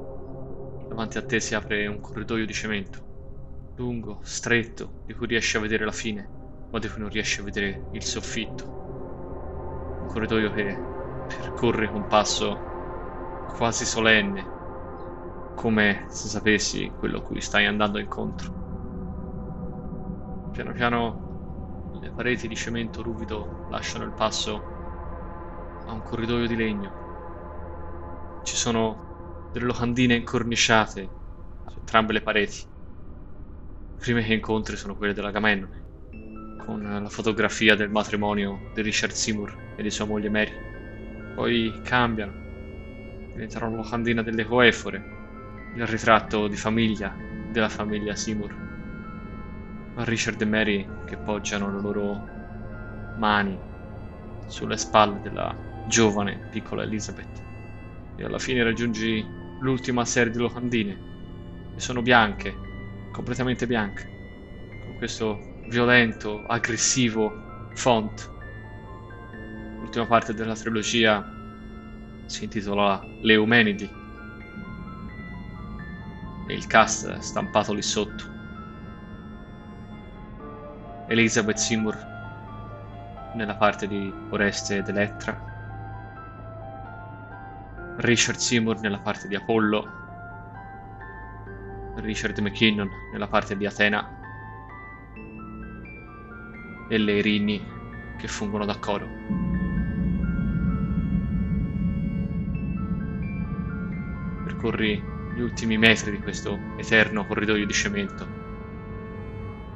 Davanti 0.87 1.17
a 1.17 1.25
te 1.25 1.39
si 1.39 1.53
apre 1.53 1.85
un 1.87 1.99
corridoio 1.99 2.45
di 2.45 2.53
cemento, 2.53 3.05
lungo, 3.75 4.21
stretto, 4.23 5.01
di 5.05 5.13
cui 5.13 5.27
riesci 5.27 5.57
a 5.57 5.59
vedere 5.59 5.85
la 5.85 5.91
fine, 5.91 6.31
ma 6.69 6.79
di 6.79 6.87
cui 6.87 7.01
non 7.01 7.09
riesci 7.09 7.41
a 7.41 7.43
vedere 7.43 7.87
il 7.91 8.03
soffitto. 8.03 8.76
Corridoio 10.07 10.49
che 10.49 10.87
percorre 11.27 11.87
con 11.87 12.07
passo 12.07 12.65
quasi 13.45 13.85
solenne, 13.85 14.53
come 15.53 16.07
se 16.09 16.29
sapessi 16.29 16.95
quello 16.97 17.19
a 17.19 17.21
cui 17.21 17.41
stai 17.41 17.67
andando 17.67 17.99
incontro. 17.99 18.51
Piano 20.49 20.73
piano 20.73 21.25
le 21.91 22.11
pareti 22.11 22.47
di 22.47 22.55
cemento 22.55 23.01
ruvido 23.03 23.59
lasciano 23.67 24.03
il 24.03 24.13
passo 24.13 24.71
a 25.85 25.91
un 25.93 26.01
corridoio 26.01 26.47
di 26.47 26.55
legno. 26.55 26.97
Ci 28.41 28.55
sono 28.55 29.05
delle 29.51 29.65
locandine 29.65 30.15
incorniciate 30.15 31.15
su 31.65 31.79
entrambe 31.79 32.13
le 32.13 32.21
pareti. 32.21 32.65
Le 33.91 33.97
prime 33.97 34.23
che 34.23 34.33
incontri 34.33 34.77
sono 34.77 34.95
quelle 34.95 35.13
della 35.13 35.31
Gamennone, 35.31 35.86
con 36.67 36.81
la 36.81 37.07
fotografia 37.07 37.75
del 37.77 37.89
matrimonio 37.89 38.71
di 38.73 38.81
Richard 38.81 39.13
Seymour 39.13 39.55
e 39.77 39.81
di 39.81 39.89
sua 39.89 40.03
moglie 40.03 40.27
Mary. 40.29 40.51
Poi 41.33 41.79
cambiano, 41.81 42.33
diventano 43.31 43.69
la 43.69 43.77
locandina 43.77 44.21
delle 44.21 44.43
coefore, 44.43 45.01
il 45.75 45.87
ritratto 45.87 46.49
di 46.49 46.57
famiglia 46.57 47.15
della 47.53 47.69
famiglia 47.69 48.15
Seymour. 48.15 48.53
Ma 49.95 50.03
Richard 50.03 50.41
e 50.41 50.45
Mary 50.45 50.85
che 51.05 51.15
poggiano 51.15 51.73
le 51.73 51.81
loro 51.81 52.27
mani 53.15 53.57
sulle 54.47 54.75
spalle 54.75 55.21
della 55.21 55.55
giovane, 55.87 56.49
piccola 56.51 56.83
Elizabeth. 56.83 57.43
E 58.17 58.25
alla 58.25 58.39
fine 58.39 58.61
raggiungi 58.61 59.25
l'ultima 59.61 60.03
serie 60.03 60.33
di 60.33 60.39
locandine. 60.39 60.99
E 61.77 61.79
sono 61.79 62.01
bianche, 62.01 62.53
completamente 63.13 63.65
bianche. 63.65 64.05
Con 64.83 64.97
questo 64.97 65.46
violento, 65.67 66.45
aggressivo 66.47 67.69
font. 67.73 68.31
L'ultima 69.79 70.05
parte 70.05 70.33
della 70.33 70.55
trilogia 70.55 71.25
si 72.25 72.45
intitola 72.45 73.05
Le 73.21 73.33
Eumenidi. 73.33 73.89
E 76.47 76.53
il 76.53 76.67
cast 76.67 77.07
è 77.09 77.21
stampato 77.21 77.73
lì 77.73 77.81
sotto. 77.81 78.35
Elizabeth 81.07 81.57
Seymour 81.57 81.95
nella 83.33 83.55
parte 83.55 83.87
di 83.87 84.13
Oreste 84.29 84.77
ed 84.77 84.87
Elettra 84.89 85.47
Richard 87.97 88.37
Seymour 88.37 88.79
nella 88.79 88.99
parte 88.99 89.27
di 89.27 89.35
Apollo, 89.35 89.85
Richard 91.95 92.37
McKinnon 92.37 92.87
nella 93.11 93.27
parte 93.27 93.57
di 93.57 93.65
Atena 93.65 94.16
e 96.87 96.97
le 96.97 97.13
Irini 97.13 97.65
che 98.17 98.27
fungono 98.27 98.65
da 98.65 98.77
coro. 98.77 99.07
Percorri 104.43 105.01
gli 105.35 105.41
ultimi 105.41 105.77
metri 105.77 106.11
di 106.11 106.19
questo 106.19 106.59
eterno 106.77 107.25
corridoio 107.25 107.65
di 107.65 107.73
cemento. 107.73 108.27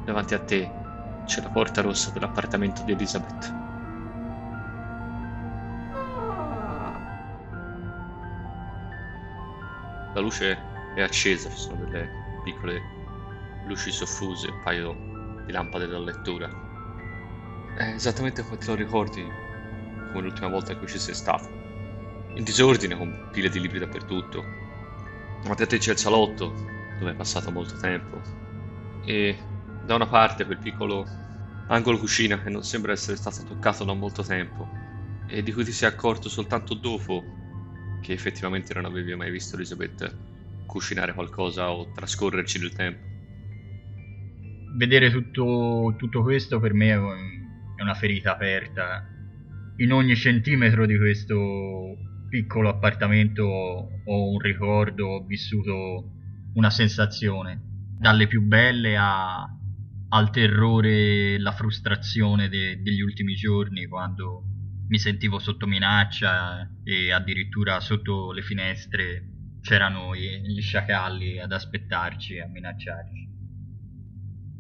Davanti 0.06 0.34
a 0.34 0.40
te 0.40 0.72
c'è 1.26 1.42
la 1.42 1.50
porta 1.50 1.82
rossa 1.82 2.10
dell'appartamento 2.12 2.84
di 2.84 2.94
Elizabeth. 2.94 3.54
La 10.14 10.20
luce 10.20 10.58
è 10.96 11.02
accesa, 11.02 11.50
ci 11.50 11.58
sono 11.58 11.86
delle 11.86 12.10
piccole 12.44 12.82
luci 13.66 13.92
soffuse, 13.92 14.50
un 14.50 14.62
paio 14.64 15.44
di 15.46 15.52
lampade 15.52 15.88
da 15.88 16.00
lettura. 16.00 16.71
È 17.74 17.84
esattamente 17.84 18.44
come 18.44 18.58
te 18.58 18.70
lo 18.70 18.76
ricordi, 18.76 19.22
come 20.06 20.24
l'ultima 20.24 20.50
volta 20.50 20.76
cui 20.78 20.88
ci 20.88 21.00
sei 21.00 21.14
stato. 21.14 21.50
In 22.34 22.44
disordine, 22.44 22.96
con 22.96 23.28
pile 23.30 23.50
di 23.50 23.60
libri 23.60 23.80
dappertutto. 23.80 24.56
Davanti 25.42 25.64
a 25.64 25.68
te 25.68 25.78
c'è 25.78 25.92
il 25.92 25.98
salotto, 25.98 26.56
dove 26.98 27.12
hai 27.12 27.16
passato 27.18 27.52
molto 27.52 27.78
tempo. 27.78 28.22
E 29.00 29.54
da 29.80 29.96
una 29.96 30.08
parte 30.08 30.46
quel 30.46 30.60
piccolo 30.60 31.08
angolo 31.68 31.98
cucina 31.98 32.42
che 32.42 32.50
non 32.50 32.64
sembra 32.64 32.92
essere 32.92 33.18
stato 33.18 33.44
toccato 33.44 33.84
da 33.86 33.94
molto 33.94 34.24
tempo 34.24 34.76
e 35.26 35.42
di 35.44 35.52
cui 35.54 35.64
ti 35.64 35.72
sei 35.72 35.90
accorto 35.90 36.30
soltanto 36.30 36.76
dopo 36.76 37.36
che 38.00 38.14
effettivamente 38.14 38.74
non 38.74 38.86
avevi 38.86 39.16
mai 39.16 39.32
visto 39.32 39.56
Elisabeth 39.56 40.24
cucinare 40.66 41.14
qualcosa 41.14 41.72
o 41.72 41.92
trascorrerci 41.92 42.60
del 42.60 42.74
tempo. 42.74 43.08
Vedere 44.76 45.12
tutto, 45.12 45.94
tutto 45.98 46.22
questo 46.24 46.60
per 46.60 46.74
me 46.74 46.96
è 47.82 47.84
una 47.84 47.96
ferita 47.96 48.34
aperta. 48.34 49.04
In 49.78 49.92
ogni 49.92 50.16
centimetro 50.16 50.86
di 50.86 50.96
questo 50.98 51.98
piccolo 52.30 52.70
appartamento 52.70 53.44
ho 53.44 54.32
un 54.32 54.40
ricordo, 54.40 55.08
ho 55.08 55.26
vissuto 55.26 56.12
una 56.54 56.70
sensazione, 56.70 57.60
dalle 57.98 58.28
più 58.28 58.44
belle 58.44 58.96
a, 58.98 59.42
al 60.10 60.30
terrore, 60.30 61.40
la 61.40 61.52
frustrazione 61.52 62.50
de, 62.50 62.82
degli 62.82 63.02
ultimi 63.02 63.34
giorni 63.34 63.88
quando 63.88 64.44
mi 64.88 65.00
sentivo 65.00 65.40
sotto 65.40 65.66
minaccia 65.66 66.70
e 66.84 67.12
addirittura 67.12 67.80
sotto 67.80 68.32
le 68.32 68.42
finestre 68.42 69.26
c'erano 69.62 70.16
gli 70.16 70.62
sciacalli 70.62 71.40
ad 71.40 71.52
aspettarci, 71.52 72.40
a 72.40 72.48
minacciarci. 72.48 73.30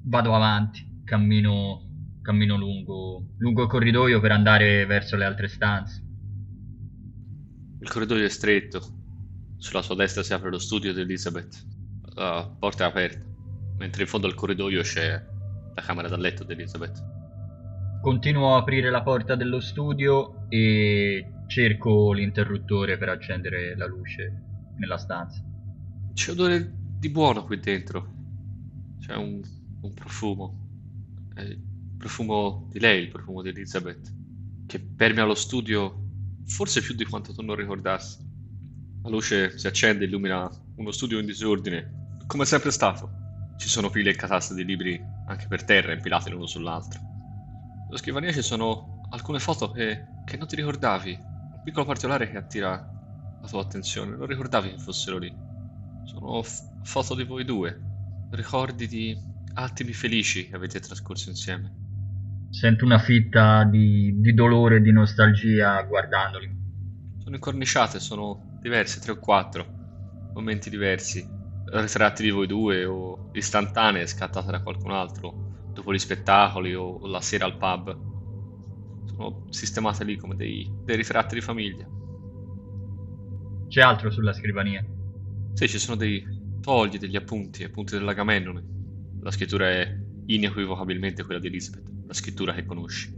Vado 0.06 0.34
avanti, 0.34 1.02
cammino, 1.04 1.91
cammino 2.22 2.56
lungo, 2.56 3.26
lungo 3.38 3.64
il 3.64 3.70
corridoio 3.70 4.20
per 4.20 4.32
andare 4.32 4.86
verso 4.86 5.16
le 5.16 5.26
altre 5.26 5.48
stanze. 5.48 6.04
Il 7.80 7.90
corridoio 7.90 8.26
è 8.26 8.30
stretto. 8.30 8.80
Sulla 9.58 9.82
sua 9.82 9.96
destra 9.96 10.24
si 10.24 10.34
apre 10.34 10.50
lo 10.50 10.60
studio 10.60 10.94
di 10.94 11.02
Elizabeth. 11.02 11.66
La 12.16 12.50
porta 12.60 12.86
è 12.86 12.88
aperta, 12.88 13.26
mentre 13.78 14.04
in 14.04 14.08
fondo 14.08 14.28
al 14.28 14.36
corridoio 14.36 14.82
c'è 14.82 15.24
la 15.74 15.82
camera 15.82 16.08
da 16.08 16.18
letto 16.18 16.44
di 16.44 16.54
Elizabeth. 16.54 17.02
Continuo 18.02 18.56
a 18.56 18.60
aprire 18.60 18.90
la 18.90 19.04
porta 19.04 19.36
dello 19.36 19.60
studio 19.60 20.48
e 20.50 21.26
cerco 21.48 22.12
l'interruttore 22.14 22.98
per 22.98 23.10
accendere 23.10 23.76
la 23.76 23.86
luce 23.86 24.74
nella 24.78 24.98
stanza. 24.98 25.44
C'è 26.14 26.32
odore 26.32 26.72
di 26.98 27.10
buono 27.10 27.44
qui 27.46 27.60
dentro. 27.60 28.14
C'è 29.00 29.16
un, 29.16 29.42
un 29.82 29.94
profumo. 29.94 30.60
Il 31.38 31.71
profumo 32.02 32.68
di 32.72 32.80
lei, 32.80 33.04
il 33.04 33.10
profumo 33.10 33.42
di 33.42 33.50
Elizabeth, 33.50 34.16
che 34.66 34.80
permea 34.80 35.26
lo 35.26 35.36
studio 35.36 36.10
forse 36.44 36.82
più 36.82 36.96
di 36.96 37.06
quanto 37.06 37.34
tu 37.34 37.42
non 37.44 37.56
ricordassi. 37.56 38.18
La 39.04 39.10
luce 39.10 39.58
si 39.58 39.68
accende 39.68 40.04
e 40.04 40.08
illumina 40.08 40.50
uno 40.76 40.92
studio 40.92 41.20
in 41.20 41.26
disordine, 41.26 42.00
come 42.26 42.44
è 42.44 42.46
sempre 42.46 42.72
stato. 42.72 43.20
Ci 43.56 43.70
sono 43.70 43.90
pile 43.90 44.12
e 44.12 44.16
cataste 44.16 44.54
di 44.56 44.66
libri 44.66 45.20
anche 45.26 45.48
per 45.48 45.64
terra, 45.64 45.94
impilati 45.94 46.30
l'uno 46.30 46.48
sull'altro. 46.48 47.02
Sulla 47.86 47.98
scrivania 48.00 48.32
ci 48.34 48.42
sono 48.42 49.02
alcune 49.10 49.40
foto 49.40 49.72
che, 49.72 50.16
che 50.24 50.38
non 50.38 50.48
ti 50.48 50.56
ricordavi, 50.56 51.12
un 51.52 51.62
piccolo 51.62 51.86
particolare 51.86 52.30
che 52.30 52.38
attira 52.38 52.72
la 52.72 53.48
tua 53.48 53.62
attenzione, 53.62 54.16
non 54.16 54.26
ricordavi 54.28 54.72
che 54.72 54.78
fossero 54.80 55.18
lì. 55.20 55.36
Sono 56.04 56.42
f- 56.44 56.70
foto 56.82 57.16
di 57.16 57.24
voi 57.24 57.46
due, 57.46 57.90
ricordi 58.30 58.88
di 58.88 59.30
attimi 59.54 59.94
felici 59.94 60.48
che 60.48 60.56
avete 60.56 60.80
trascorso 60.80 61.30
insieme. 61.30 61.81
Sento 62.52 62.84
una 62.84 63.00
fitta 63.00 63.64
di, 63.64 64.14
di 64.18 64.34
dolore 64.34 64.76
e 64.76 64.82
di 64.82 64.92
nostalgia 64.92 65.82
guardandoli. 65.84 66.50
Sono 67.20 67.36
incorniciate, 67.36 68.00
sono 68.02 68.60
diverse, 68.62 69.00
tre 69.00 69.14
o 69.14 69.20
quattro 69.20 69.66
momenti 70.34 70.70
diversi, 70.70 71.26
ritratti 71.72 72.24
di 72.24 72.30
voi 72.30 72.48
due 72.48 72.84
o 72.84 73.30
istantanee 73.32 74.06
scattate 74.06 74.52
da 74.52 74.62
qualcun 74.62 74.92
altro 74.92 75.70
dopo 75.74 75.94
gli 75.94 75.98
spettacoli 75.98 76.76
o 76.76 77.08
la 77.08 77.22
sera 77.22 77.46
al 77.46 77.58
pub. 77.58 77.98
Sono 79.06 79.46
sistemate 79.50 80.04
lì 80.04 80.18
come 80.18 80.36
dei, 80.36 80.70
dei 80.84 80.98
ritratti 80.98 81.36
di 81.36 81.42
famiglia. 81.42 81.88
C'è 83.70 83.82
altro 83.82 84.12
sulla 84.12 84.34
scrivania? 84.34 84.86
Sì, 85.54 85.70
ci 85.70 85.80
sono 85.80 85.96
dei 85.96 86.22
fogli, 86.62 86.98
degli 86.98 87.16
appunti, 87.16 87.64
appunti 87.64 87.98
dell'Agamennone. 87.98 88.64
La 89.22 89.32
scrittura 89.32 89.70
è 89.70 90.01
inequivocabilmente 90.36 91.24
quella 91.24 91.40
di 91.40 91.48
Elizabeth, 91.48 91.90
la 92.08 92.14
scrittura 92.14 92.54
che 92.54 92.66
conosci. 92.66 93.14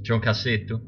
C'è 0.00 0.12
un 0.12 0.20
cassetto? 0.20 0.82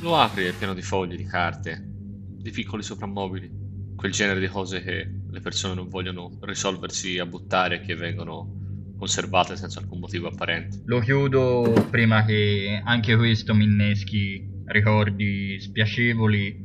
Lo 0.00 0.16
apri 0.16 0.44
è 0.44 0.52
pieno 0.52 0.74
di 0.74 0.82
fogli, 0.82 1.16
di 1.16 1.24
carte, 1.24 1.82
di 1.84 2.50
piccoli 2.50 2.82
soprammobili, 2.82 3.50
quel 3.96 4.12
genere 4.12 4.40
di 4.40 4.48
cose 4.48 4.82
che 4.82 5.10
le 5.28 5.40
persone 5.40 5.74
non 5.74 5.88
vogliono 5.88 6.38
risolversi 6.42 7.18
a 7.18 7.26
buttare 7.26 7.76
e 7.76 7.80
che 7.80 7.94
vengono 7.94 8.94
conservate 8.96 9.56
senza 9.56 9.80
alcun 9.80 9.98
motivo 9.98 10.28
apparente. 10.28 10.82
Lo 10.84 11.00
chiudo 11.00 11.88
prima 11.90 12.24
che 12.24 12.80
anche 12.82 13.16
questo 13.16 13.54
mi 13.54 13.64
inneschi 13.64 14.46
ricordi 14.66 15.58
spiacevoli 15.60 16.64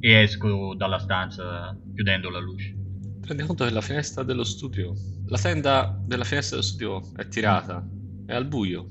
e 0.00 0.12
esco 0.22 0.74
dalla 0.76 0.98
stanza 0.98 1.78
chiudendo 1.94 2.28
la 2.30 2.40
luce. 2.40 2.83
Prendi 3.24 3.44
conto 3.44 3.64
che 3.64 3.70
la 3.70 3.80
finestra 3.80 4.22
dello 4.22 4.44
studio, 4.44 4.92
la 5.28 5.38
tenda 5.38 5.98
della 6.04 6.24
finestra 6.24 6.56
dello 6.56 6.68
studio 6.68 7.14
è 7.16 7.26
tirata, 7.26 7.82
è 8.26 8.34
al 8.34 8.46
buio. 8.46 8.86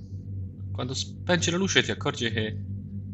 Quando 0.71 0.95
spengi 0.95 1.51
la 1.51 1.57
luce 1.57 1.83
ti 1.83 1.91
accorgi 1.91 2.31
che 2.31 2.65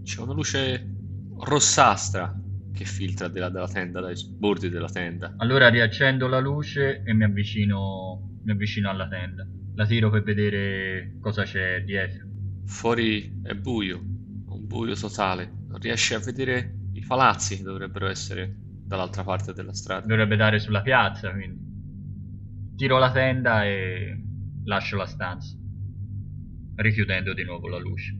c'è 0.01 0.21
una 0.21 0.31
luce 0.31 0.95
rossastra 1.39 2.41
che 2.71 2.85
filtra 2.85 3.27
dalla, 3.27 3.49
dalla 3.49 3.67
tenda, 3.67 3.99
dai 3.99 4.15
bordi 4.37 4.69
della 4.69 4.87
tenda. 4.87 5.33
Allora 5.39 5.67
riaccendo 5.67 6.25
la 6.29 6.39
luce 6.39 7.03
e 7.03 7.13
mi 7.13 7.25
avvicino, 7.25 8.37
mi 8.41 8.51
avvicino 8.53 8.89
alla 8.89 9.09
tenda. 9.09 9.45
La 9.75 9.85
tiro 9.85 10.09
per 10.09 10.23
vedere 10.23 11.17
cosa 11.19 11.43
c'è 11.43 11.83
dietro. 11.83 12.27
Fuori 12.63 13.41
è 13.43 13.55
buio, 13.55 13.97
un 13.97 14.67
buio 14.67 14.95
totale. 14.95 15.51
Non 15.67 15.79
riesci 15.79 16.13
a 16.13 16.19
vedere 16.19 16.77
i 16.93 17.03
palazzi 17.05 17.57
che 17.57 17.63
dovrebbero 17.63 18.07
essere 18.07 18.67
dall'altra 18.89 19.23
parte 19.23 19.53
della 19.53 19.73
strada. 19.73 20.05
Dovrebbe 20.05 20.35
dare 20.35 20.57
sulla 20.57 20.81
piazza, 20.81 21.31
quindi. 21.31 21.67
Tiro 22.75 22.97
la 22.97 23.11
tenda 23.11 23.63
e 23.63 24.19
lascio 24.63 24.97
la 24.97 25.05
stanza, 25.05 25.55
richiudendo 26.75 27.35
di 27.35 27.43
nuovo 27.43 27.67
la 27.67 27.77
luce. 27.77 28.17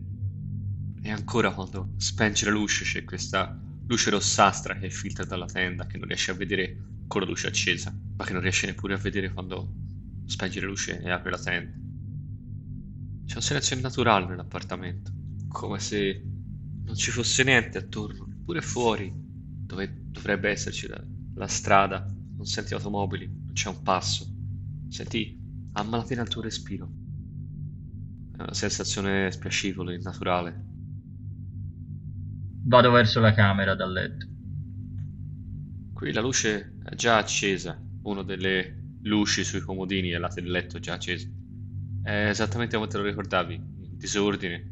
E 1.01 1.09
ancora 1.09 1.51
quando 1.51 1.93
spengi 1.97 2.45
la 2.45 2.51
luce 2.51 2.83
c'è 2.83 3.03
questa 3.03 3.59
luce 3.87 4.11
rossastra 4.11 4.75
che 4.75 4.91
filtra 4.91 5.25
dalla 5.25 5.47
tenda, 5.47 5.87
che 5.87 5.97
non 5.97 6.07
riesci 6.07 6.29
a 6.29 6.35
vedere 6.35 6.77
con 7.07 7.21
la 7.21 7.27
luce 7.27 7.47
accesa, 7.47 7.91
ma 8.17 8.23
che 8.23 8.33
non 8.33 8.41
riesci 8.41 8.67
neppure 8.67 8.93
a 8.93 8.97
vedere 8.97 9.33
quando 9.33 9.73
spengi 10.27 10.59
la 10.59 10.67
luce 10.67 11.01
e 11.01 11.09
apri 11.09 11.31
la 11.31 11.39
tenda. 11.39 11.71
C'è 13.25 13.35
un 13.35 13.41
silenzio 13.41 13.79
naturale 13.79 14.27
nell'appartamento, 14.27 15.11
come 15.47 15.79
se 15.79 16.21
non 16.85 16.95
ci 16.95 17.09
fosse 17.09 17.43
niente 17.43 17.79
attorno, 17.79 18.27
pure 18.45 18.61
fuori, 18.61 19.28
dove 19.69 20.01
dovrebbe 20.09 20.49
esserci 20.49 20.87
la, 20.87 20.99
la 21.35 21.45
strada, 21.45 22.11
non 22.35 22.45
senti 22.45 22.73
automobili, 22.73 23.27
non 23.27 23.53
c'è 23.53 23.69
un 23.69 23.83
passo, 23.83 24.27
senti 24.87 25.39
a 25.73 25.83
malapena 25.83 26.23
il 26.23 26.27
tuo 26.27 26.41
respiro. 26.41 26.89
È 28.35 28.41
una 28.41 28.53
sensazione 28.53 29.29
spiacevole, 29.31 29.99
naturale, 29.99 30.69
Vado 32.61 32.91
verso 32.91 33.19
la 33.19 33.33
camera 33.33 33.73
dal 33.73 33.91
letto. 33.91 34.27
Qui 35.93 36.11
la 36.11 36.21
luce 36.21 36.77
è 36.83 36.93
già 36.95 37.17
accesa, 37.17 37.81
una 38.03 38.21
delle 38.21 38.97
luci 39.03 39.43
sui 39.43 39.61
comodini 39.61 40.13
al 40.13 40.21
lato 40.21 40.41
del 40.41 40.51
letto 40.51 40.77
è 40.77 40.79
già 40.79 40.93
accesa. 40.93 41.27
È 42.03 42.27
esattamente 42.27 42.75
come 42.75 42.87
te 42.87 42.97
lo 42.97 43.03
ricordavi, 43.03 43.53
in 43.55 43.97
disordine, 43.97 44.71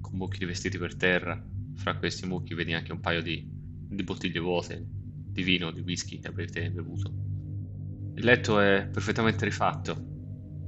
con 0.00 0.16
mucchi 0.16 0.38
di 0.38 0.44
vestiti 0.44 0.76
per 0.76 0.96
terra. 0.96 1.42
Fra 1.76 1.96
questi 1.96 2.26
mucchi 2.26 2.54
vedi 2.54 2.72
anche 2.72 2.92
un 2.92 3.00
paio 3.00 3.22
di, 3.22 3.53
di 3.94 4.02
bottiglie 4.02 4.40
vuote, 4.40 4.84
di 4.86 5.42
vino, 5.42 5.70
di 5.70 5.80
whisky 5.80 6.18
che 6.18 6.28
avete 6.28 6.70
bevuto. 6.70 7.12
Il 8.16 8.24
letto 8.24 8.60
è 8.60 8.88
perfettamente 8.90 9.44
rifatto, 9.44 9.94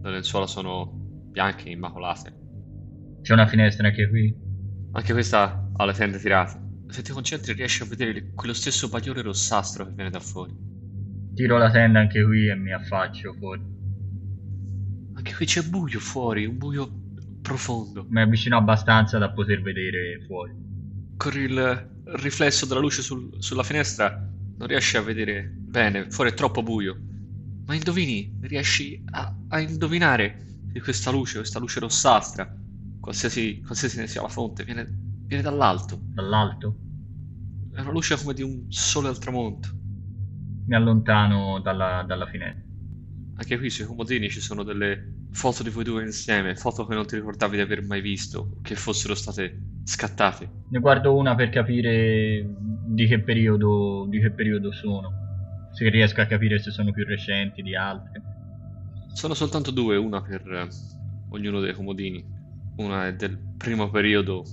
le 0.02 0.10
lenzuola 0.10 0.46
sono 0.46 0.90
bianche 1.30 1.68
e 1.68 1.72
immacolate. 1.72 2.44
C'è 3.22 3.32
una 3.32 3.46
finestra 3.46 3.88
anche 3.88 4.08
qui? 4.08 4.34
Anche 4.92 5.12
questa 5.12 5.70
ha 5.74 5.84
le 5.84 5.92
tende 5.92 6.18
tirate. 6.18 6.64
Se 6.88 7.02
ti 7.02 7.12
concentri 7.12 7.52
riesci 7.52 7.82
a 7.82 7.86
vedere 7.86 8.32
quello 8.34 8.54
stesso 8.54 8.88
bagliore 8.88 9.22
rossastro 9.22 9.84
che 9.84 9.92
viene 9.92 10.10
da 10.10 10.20
fuori. 10.20 10.54
Tiro 11.34 11.58
la 11.58 11.70
tenda 11.70 12.00
anche 12.00 12.24
qui 12.24 12.48
e 12.48 12.54
mi 12.54 12.72
affaccio 12.72 13.34
fuori. 13.34 13.62
Anche 15.14 15.34
qui 15.34 15.44
c'è 15.44 15.62
buio 15.62 15.98
fuori, 15.98 16.46
un 16.46 16.56
buio 16.56 16.88
profondo. 17.42 18.06
Mi 18.08 18.22
avvicino 18.22 18.56
abbastanza 18.56 19.18
da 19.18 19.30
poter 19.32 19.60
vedere 19.60 20.24
fuori. 20.26 20.54
Con 21.16 21.32
il 21.32 21.95
riflesso 22.06 22.66
della 22.66 22.80
luce 22.80 23.02
sul, 23.02 23.34
sulla 23.38 23.62
finestra 23.62 24.28
non 24.58 24.68
riesci 24.68 24.96
a 24.96 25.02
vedere 25.02 25.52
bene, 25.54 26.10
fuori 26.10 26.30
è 26.30 26.34
troppo 26.34 26.62
buio. 26.62 26.96
Ma 27.66 27.74
indovini, 27.74 28.38
riesci 28.42 29.02
a, 29.10 29.34
a 29.48 29.60
indovinare 29.60 30.60
che 30.72 30.80
questa 30.80 31.10
luce, 31.10 31.38
questa 31.38 31.58
luce 31.58 31.80
rossastra, 31.80 32.54
qualsiasi, 33.00 33.60
qualsiasi 33.60 33.98
ne 33.98 34.06
sia 34.06 34.22
la 34.22 34.28
fonte, 34.28 34.64
viene, 34.64 34.86
viene 35.24 35.42
dall'alto. 35.42 35.98
Dall'alto? 36.00 36.76
È 37.72 37.80
una 37.80 37.90
luce 37.90 38.16
come 38.16 38.34
di 38.34 38.42
un 38.42 38.66
sole 38.68 39.08
al 39.08 39.18
tramonto. 39.18 39.68
Mi 40.66 40.74
allontano 40.74 41.60
dalla, 41.60 42.04
dalla 42.06 42.26
finestra. 42.26 42.64
Anche 43.38 43.58
qui 43.58 43.68
sui 43.68 43.84
comodini 43.84 44.30
ci 44.30 44.40
sono 44.40 44.62
delle 44.62 45.26
foto 45.32 45.62
di 45.62 45.70
voi 45.70 45.84
due 45.84 46.04
insieme, 46.04 46.56
foto 46.56 46.86
che 46.86 46.94
non 46.94 47.06
ti 47.06 47.16
ricordavi 47.16 47.56
di 47.56 47.62
aver 47.62 47.82
mai 47.82 48.00
visto, 48.00 48.58
che 48.62 48.76
fossero 48.76 49.14
state 49.14 49.60
scattate. 49.86 50.48
Ne 50.68 50.78
guardo 50.80 51.16
una 51.16 51.34
per 51.34 51.48
capire 51.48 52.46
di 52.86 53.06
che 53.06 53.20
periodo, 53.20 54.06
di 54.08 54.20
che 54.20 54.30
periodo 54.30 54.72
sono. 54.72 55.24
Se 55.72 55.88
riesco 55.88 56.20
a 56.20 56.26
capire 56.26 56.58
se 56.58 56.70
sono 56.70 56.90
più 56.90 57.04
recenti 57.04 57.62
di 57.62 57.76
altre. 57.76 58.22
Sono 59.12 59.34
soltanto 59.34 59.70
due, 59.70 59.96
una 59.96 60.20
per 60.20 60.42
eh, 60.50 60.68
ognuno 61.30 61.60
dei 61.60 61.72
comodini 61.72 62.34
una 62.76 63.06
è 63.06 63.14
del 63.14 63.38
primo 63.56 63.88
periodo 63.90 64.44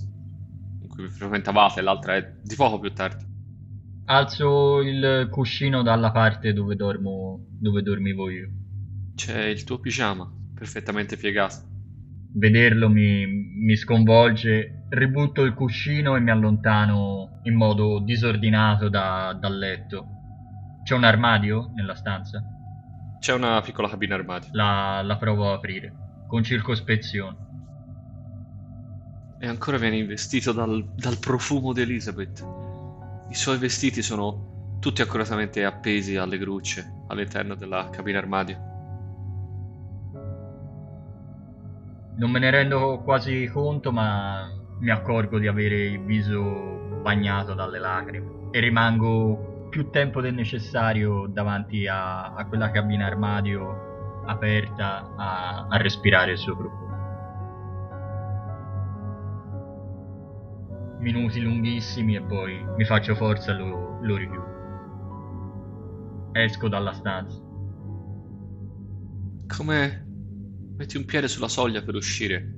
in 0.80 0.88
cui 0.88 1.04
vi 1.04 1.10
frequentavate, 1.10 1.82
l'altra 1.82 2.16
è 2.16 2.32
di 2.42 2.54
poco 2.54 2.78
più 2.78 2.92
tardi. 2.92 3.32
Alzo 4.06 4.80
il 4.82 5.28
cuscino 5.30 5.82
dalla 5.82 6.10
parte 6.10 6.52
dove 6.52 6.76
dormo, 6.76 7.46
dove 7.58 7.82
dormivo 7.82 8.30
io. 8.30 8.50
C'è 9.14 9.44
il 9.44 9.64
tuo 9.64 9.78
pigiama, 9.78 10.30
perfettamente 10.54 11.16
piegato. 11.16 11.72
Vederlo 12.34 12.88
mi, 12.88 13.26
mi 13.26 13.76
sconvolge, 13.76 14.83
ributto 14.94 15.42
il 15.42 15.54
cuscino 15.54 16.16
e 16.16 16.20
mi 16.20 16.30
allontano 16.30 17.40
in 17.42 17.54
modo 17.54 18.00
disordinato 18.00 18.88
da, 18.88 19.36
dal 19.38 19.56
letto. 19.56 20.06
C'è 20.82 20.94
un 20.94 21.04
armadio 21.04 21.70
nella 21.74 21.94
stanza? 21.94 22.42
C'è 23.18 23.32
una 23.32 23.60
piccola 23.60 23.88
cabina 23.88 24.14
armadio. 24.14 24.50
La, 24.52 25.02
la 25.02 25.16
provo 25.16 25.50
a 25.50 25.54
aprire, 25.54 25.92
con 26.26 26.42
circospezione 26.42 27.44
e 29.44 29.46
ancora 29.46 29.76
viene 29.76 29.98
investito 29.98 30.52
dal, 30.52 30.82
dal 30.94 31.18
profumo 31.18 31.74
di 31.74 31.82
Elizabeth. 31.82 32.42
I 33.28 33.34
suoi 33.34 33.58
vestiti 33.58 34.00
sono 34.00 34.78
tutti 34.80 35.02
accuratamente 35.02 35.66
appesi 35.66 36.16
alle 36.16 36.38
grucce 36.38 37.02
all'interno 37.08 37.54
della 37.54 37.90
cabina 37.90 38.18
armadio. 38.18 38.72
Non 42.16 42.30
me 42.30 42.38
ne 42.38 42.50
rendo 42.50 43.02
quasi 43.02 43.46
conto, 43.52 43.92
ma 43.92 44.48
mi 44.78 44.90
accorgo 44.90 45.38
di 45.38 45.46
avere 45.46 45.84
il 45.84 46.04
viso 46.04 47.00
bagnato 47.02 47.54
dalle 47.54 47.78
lacrime 47.78 48.48
e 48.50 48.60
rimango 48.60 49.68
più 49.70 49.90
tempo 49.90 50.20
del 50.20 50.34
necessario 50.34 51.26
davanti 51.26 51.86
a, 51.86 52.34
a 52.34 52.46
quella 52.46 52.70
cabina 52.70 53.06
armadio 53.06 54.22
aperta 54.26 55.14
a, 55.16 55.66
a 55.68 55.76
respirare 55.78 56.32
il 56.32 56.38
suo 56.38 56.56
profumo. 56.56 56.92
Minuti 61.00 61.40
lunghissimi 61.40 62.16
e 62.16 62.22
poi 62.22 62.64
mi 62.76 62.84
faccio 62.84 63.14
forza 63.14 63.52
e 63.52 63.58
lo, 63.58 63.98
lo 64.00 64.16
richiudo. 64.16 64.52
Esco 66.32 66.68
dalla 66.68 66.92
stanza. 66.92 67.38
Come 69.56 70.06
metti 70.76 70.96
un 70.96 71.04
piede 71.04 71.28
sulla 71.28 71.48
soglia 71.48 71.82
per 71.82 71.94
uscire, 71.94 72.54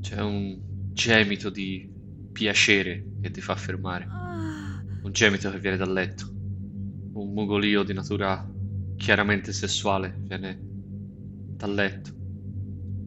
c'è 0.00 0.20
un 0.20 0.71
gemito 0.92 1.50
di 1.50 1.90
piacere 2.32 3.16
che 3.20 3.30
ti 3.30 3.40
fa 3.40 3.56
fermare. 3.56 4.06
Un 5.02 5.12
gemito 5.12 5.50
che 5.50 5.58
viene 5.58 5.76
dal 5.76 5.92
letto. 5.92 6.26
Un 7.14 7.32
mugolio 7.32 7.82
di 7.82 7.92
natura 7.92 8.48
chiaramente 8.96 9.52
sessuale 9.52 10.16
viene 10.20 10.58
dal 11.56 11.74
letto. 11.74 12.10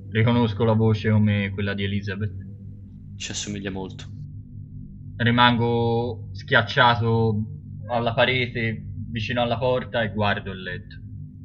Riconosco 0.10 0.64
la 0.64 0.74
voce 0.74 1.10
come 1.10 1.52
quella 1.52 1.74
di 1.74 1.84
Elizabeth. 1.84 2.34
Ci 3.18 3.32
assomiglia 3.32 3.72
molto. 3.72 4.06
Rimango 5.18 6.30
schiacciato 6.34 7.44
alla 7.88 8.14
parete 8.14 8.86
vicino 9.10 9.42
alla 9.42 9.58
porta 9.58 10.04
e 10.04 10.12
guardo 10.12 10.52
il 10.52 10.62
letto. 10.62 10.98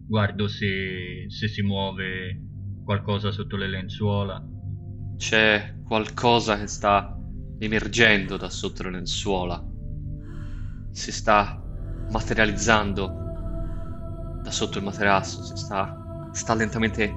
Guardo 0.07 0.49
se, 0.49 1.27
se 1.29 1.47
si 1.47 1.63
muove 1.63 2.43
qualcosa 2.85 3.31
sotto 3.31 3.57
le 3.57 3.69
lenzuola. 3.69 4.45
C'è 5.21 5.75
qualcosa 5.85 6.59
che 6.59 6.67
sta 6.67 7.15
emergendo 7.59 8.39
da 8.39 8.49
sotto 8.49 8.85
le 8.85 8.91
lenzuola. 8.91 9.63
Si 10.93 11.13
sta 11.13 11.63
materializzando 12.11 14.41
da 14.43 14.51
sotto 14.51 14.79
il 14.79 14.85
materasso, 14.85 15.43
si 15.43 15.57
sta, 15.57 16.31
sta 16.33 16.55
lentamente 16.55 17.15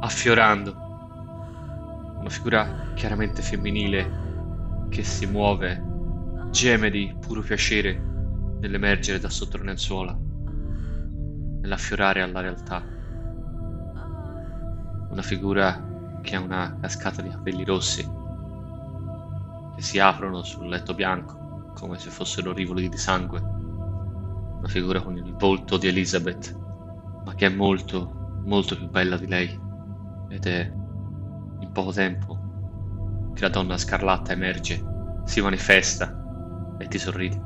affiorando. 0.00 0.76
Una 2.18 2.28
figura 2.28 2.92
chiaramente 2.94 3.40
femminile 3.40 4.86
che 4.90 5.02
si 5.02 5.24
muove, 5.24 5.82
geme 6.50 6.90
di 6.90 7.16
puro 7.18 7.40
piacere 7.40 7.98
nell'emergere 8.60 9.18
da 9.18 9.30
sotto 9.30 9.56
le 9.56 9.64
lenzuola, 9.64 10.14
nell'affiorare 11.62 12.20
alla 12.20 12.40
realtà. 12.42 12.84
Una 15.08 15.22
figura 15.22 15.94
che 16.26 16.34
ha 16.34 16.40
una 16.40 16.76
cascata 16.80 17.22
di 17.22 17.28
capelli 17.28 17.64
rossi 17.64 18.02
che 19.76 19.80
si 19.80 20.00
aprono 20.00 20.42
sul 20.42 20.66
letto 20.66 20.92
bianco 20.92 21.70
come 21.78 21.98
se 21.98 22.10
fossero 22.10 22.52
rivoli 22.52 22.88
di 22.88 22.96
sangue. 22.96 23.38
Una 23.38 24.66
figura 24.66 25.00
con 25.00 25.16
il 25.16 25.34
volto 25.34 25.76
di 25.76 25.86
Elizabeth, 25.86 26.58
ma 27.24 27.32
che 27.34 27.46
è 27.46 27.48
molto, 27.48 28.40
molto 28.44 28.76
più 28.76 28.88
bella 28.88 29.16
di 29.16 29.28
lei. 29.28 29.60
Ed 30.28 30.46
è 30.46 30.72
in 31.60 31.70
poco 31.72 31.92
tempo 31.92 33.30
che 33.34 33.42
la 33.42 33.48
donna 33.48 33.76
scarlatta 33.76 34.32
emerge, 34.32 34.82
si 35.24 35.40
manifesta 35.40 36.74
e 36.78 36.88
ti 36.88 36.98
sorride. 36.98 37.40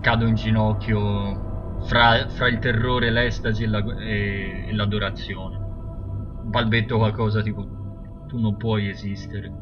Cado 0.00 0.26
in 0.26 0.34
ginocchio 0.34 1.47
fra, 1.86 2.28
fra 2.28 2.48
il 2.48 2.58
terrore, 2.58 3.10
l'estasi 3.10 3.64
e, 3.64 3.66
la, 3.68 3.78
e, 3.98 4.66
e 4.68 4.72
l'adorazione. 4.72 5.58
Balbetto 6.44 6.96
qualcosa 6.96 7.42
tipo 7.42 7.76
tu 8.28 8.38
non 8.38 8.56
puoi 8.56 8.88
esistere. 8.88 9.52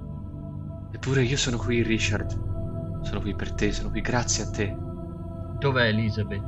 Eppure 0.91 1.23
io 1.23 1.37
sono 1.37 1.57
qui, 1.57 1.83
Richard. 1.83 3.03
Sono 3.03 3.21
qui 3.21 3.35
per 3.35 3.53
te, 3.53 3.73
sono 3.73 3.91
qui 3.91 4.01
grazie 4.01 4.45
a 4.45 4.51
te. 4.51 4.77
Dov'è 5.59 5.87
Elizabeth? 5.87 6.43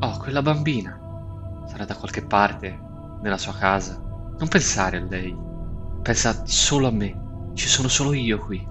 Oh, 0.00 0.16
quella 0.18 0.42
bambina. 0.42 0.98
Sarà 1.66 1.84
da 1.84 1.94
qualche 1.94 2.24
parte, 2.24 2.78
nella 3.20 3.36
sua 3.36 3.54
casa. 3.54 4.00
Non 4.38 4.48
pensare 4.48 4.96
a 4.96 5.04
lei. 5.04 5.36
Pensa 6.02 6.46
solo 6.46 6.88
a 6.88 6.90
me. 6.90 7.50
Ci 7.54 7.68
sono 7.68 7.88
solo 7.88 8.12
io 8.14 8.38
qui. 8.38 8.66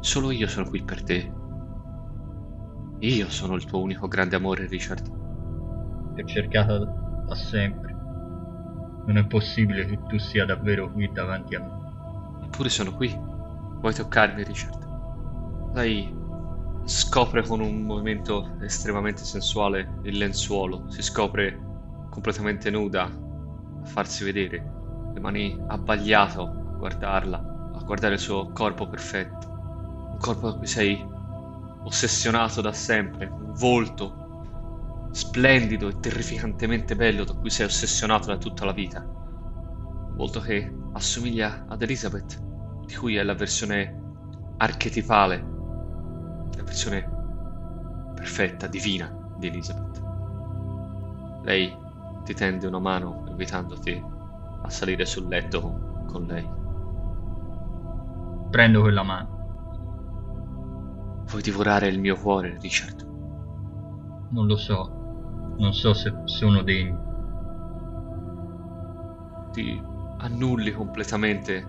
Solo 0.00 0.30
io 0.30 0.46
sono 0.46 0.68
qui 0.68 0.82
per 0.82 1.02
te. 1.02 1.32
Io 3.00 3.30
sono 3.30 3.54
il 3.54 3.64
tuo 3.64 3.80
unico 3.80 4.06
grande 4.06 4.36
amore, 4.36 4.66
Richard. 4.66 5.15
Ti 6.16 6.22
ho 6.22 6.24
cercata 6.24 6.78
da 6.78 7.34
sempre. 7.34 7.94
Non 9.04 9.18
è 9.18 9.26
possibile 9.26 9.84
che 9.84 10.00
tu 10.08 10.16
sia 10.18 10.46
davvero 10.46 10.90
qui 10.90 11.12
davanti 11.12 11.54
a 11.54 11.60
me. 11.60 12.44
Eppure 12.44 12.70
sono 12.70 12.94
qui. 12.94 13.14
Vuoi 13.80 13.94
toccarmi, 13.94 14.42
Richard? 14.42 15.74
Lei 15.74 16.10
scopre 16.84 17.42
con 17.42 17.60
un 17.60 17.82
movimento 17.82 18.56
estremamente 18.62 19.24
sensuale 19.24 19.98
il 20.04 20.16
lenzuolo, 20.16 20.88
si 20.88 21.02
scopre 21.02 21.60
completamente 22.08 22.70
nuda 22.70 23.02
a 23.02 23.84
farsi 23.84 24.24
vedere, 24.24 24.64
le 25.12 25.20
mani 25.20 25.60
abbagliato 25.66 26.42
a 26.42 26.76
guardarla, 26.78 27.72
a 27.74 27.82
guardare 27.84 28.14
il 28.14 28.20
suo 28.20 28.52
corpo 28.52 28.88
perfetto, 28.88 29.48
un 30.12 30.16
corpo 30.18 30.50
da 30.50 30.56
cui 30.56 30.66
sei 30.66 31.04
ossessionato 31.84 32.62
da 32.62 32.72
sempre, 32.72 33.26
un 33.26 33.52
volto 33.52 34.25
splendido 35.16 35.88
e 35.88 35.98
terrificantemente 35.98 36.94
bello 36.94 37.24
da 37.24 37.32
cui 37.32 37.48
sei 37.48 37.64
ossessionato 37.64 38.26
da 38.26 38.36
tutta 38.36 38.66
la 38.66 38.72
vita, 38.72 39.00
un 39.00 40.14
volto 40.14 40.40
che 40.40 40.70
assomiglia 40.92 41.64
ad 41.66 41.80
Elizabeth, 41.80 42.38
di 42.84 42.94
cui 42.94 43.16
è 43.16 43.22
la 43.22 43.32
versione 43.32 44.02
archetipale, 44.58 45.38
la 46.54 46.62
versione 46.62 47.10
perfetta, 48.14 48.66
divina 48.66 49.10
di 49.38 49.46
Elizabeth. 49.46 50.02
Lei 51.44 51.74
ti 52.24 52.34
tende 52.34 52.66
una 52.66 52.78
mano 52.78 53.24
invitandoti 53.26 54.04
a 54.64 54.68
salire 54.68 55.06
sul 55.06 55.28
letto 55.28 55.62
con, 55.62 56.04
con 56.08 56.26
lei. 56.26 56.46
Prendo 58.50 58.82
quella 58.82 59.02
mano. 59.02 59.34
Vuoi 61.24 61.40
divorare 61.40 61.88
il 61.88 62.00
mio 62.00 62.16
cuore, 62.16 62.58
Richard? 62.60 63.00
Non 64.28 64.46
lo 64.46 64.56
so. 64.56 64.95
Non 65.58 65.72
so 65.72 65.94
se 65.94 66.12
sono 66.24 66.62
degno. 66.62 67.04
Ti 69.52 69.82
annulli 70.18 70.70
completamente 70.72 71.66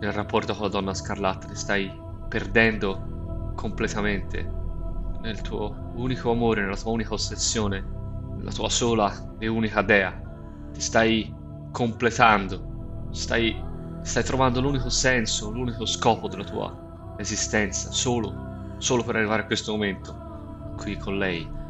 nel 0.00 0.12
rapporto 0.12 0.52
con 0.52 0.64
la 0.64 0.68
donna 0.68 0.92
scarlatta, 0.92 1.46
ti 1.46 1.54
stai 1.54 1.90
perdendo 2.28 3.52
completamente 3.54 4.50
nel 5.20 5.40
tuo 5.40 5.92
unico 5.94 6.32
amore, 6.32 6.60
nella 6.60 6.76
tua 6.76 6.90
unica 6.90 7.14
ossessione, 7.14 7.82
nella 8.36 8.52
tua 8.52 8.68
sola 8.68 9.36
e 9.38 9.46
unica 9.46 9.80
dea. 9.80 10.20
Ti 10.72 10.80
stai 10.80 11.34
completando, 11.70 13.08
stai, 13.10 13.58
stai 14.02 14.24
trovando 14.24 14.60
l'unico 14.60 14.90
senso, 14.90 15.50
l'unico 15.50 15.86
scopo 15.86 16.28
della 16.28 16.44
tua 16.44 17.14
esistenza, 17.16 17.90
solo, 17.90 18.74
solo 18.76 19.02
per 19.02 19.16
arrivare 19.16 19.42
a 19.42 19.46
questo 19.46 19.72
momento, 19.72 20.74
qui 20.76 20.98
con 20.98 21.16
lei. 21.16 21.62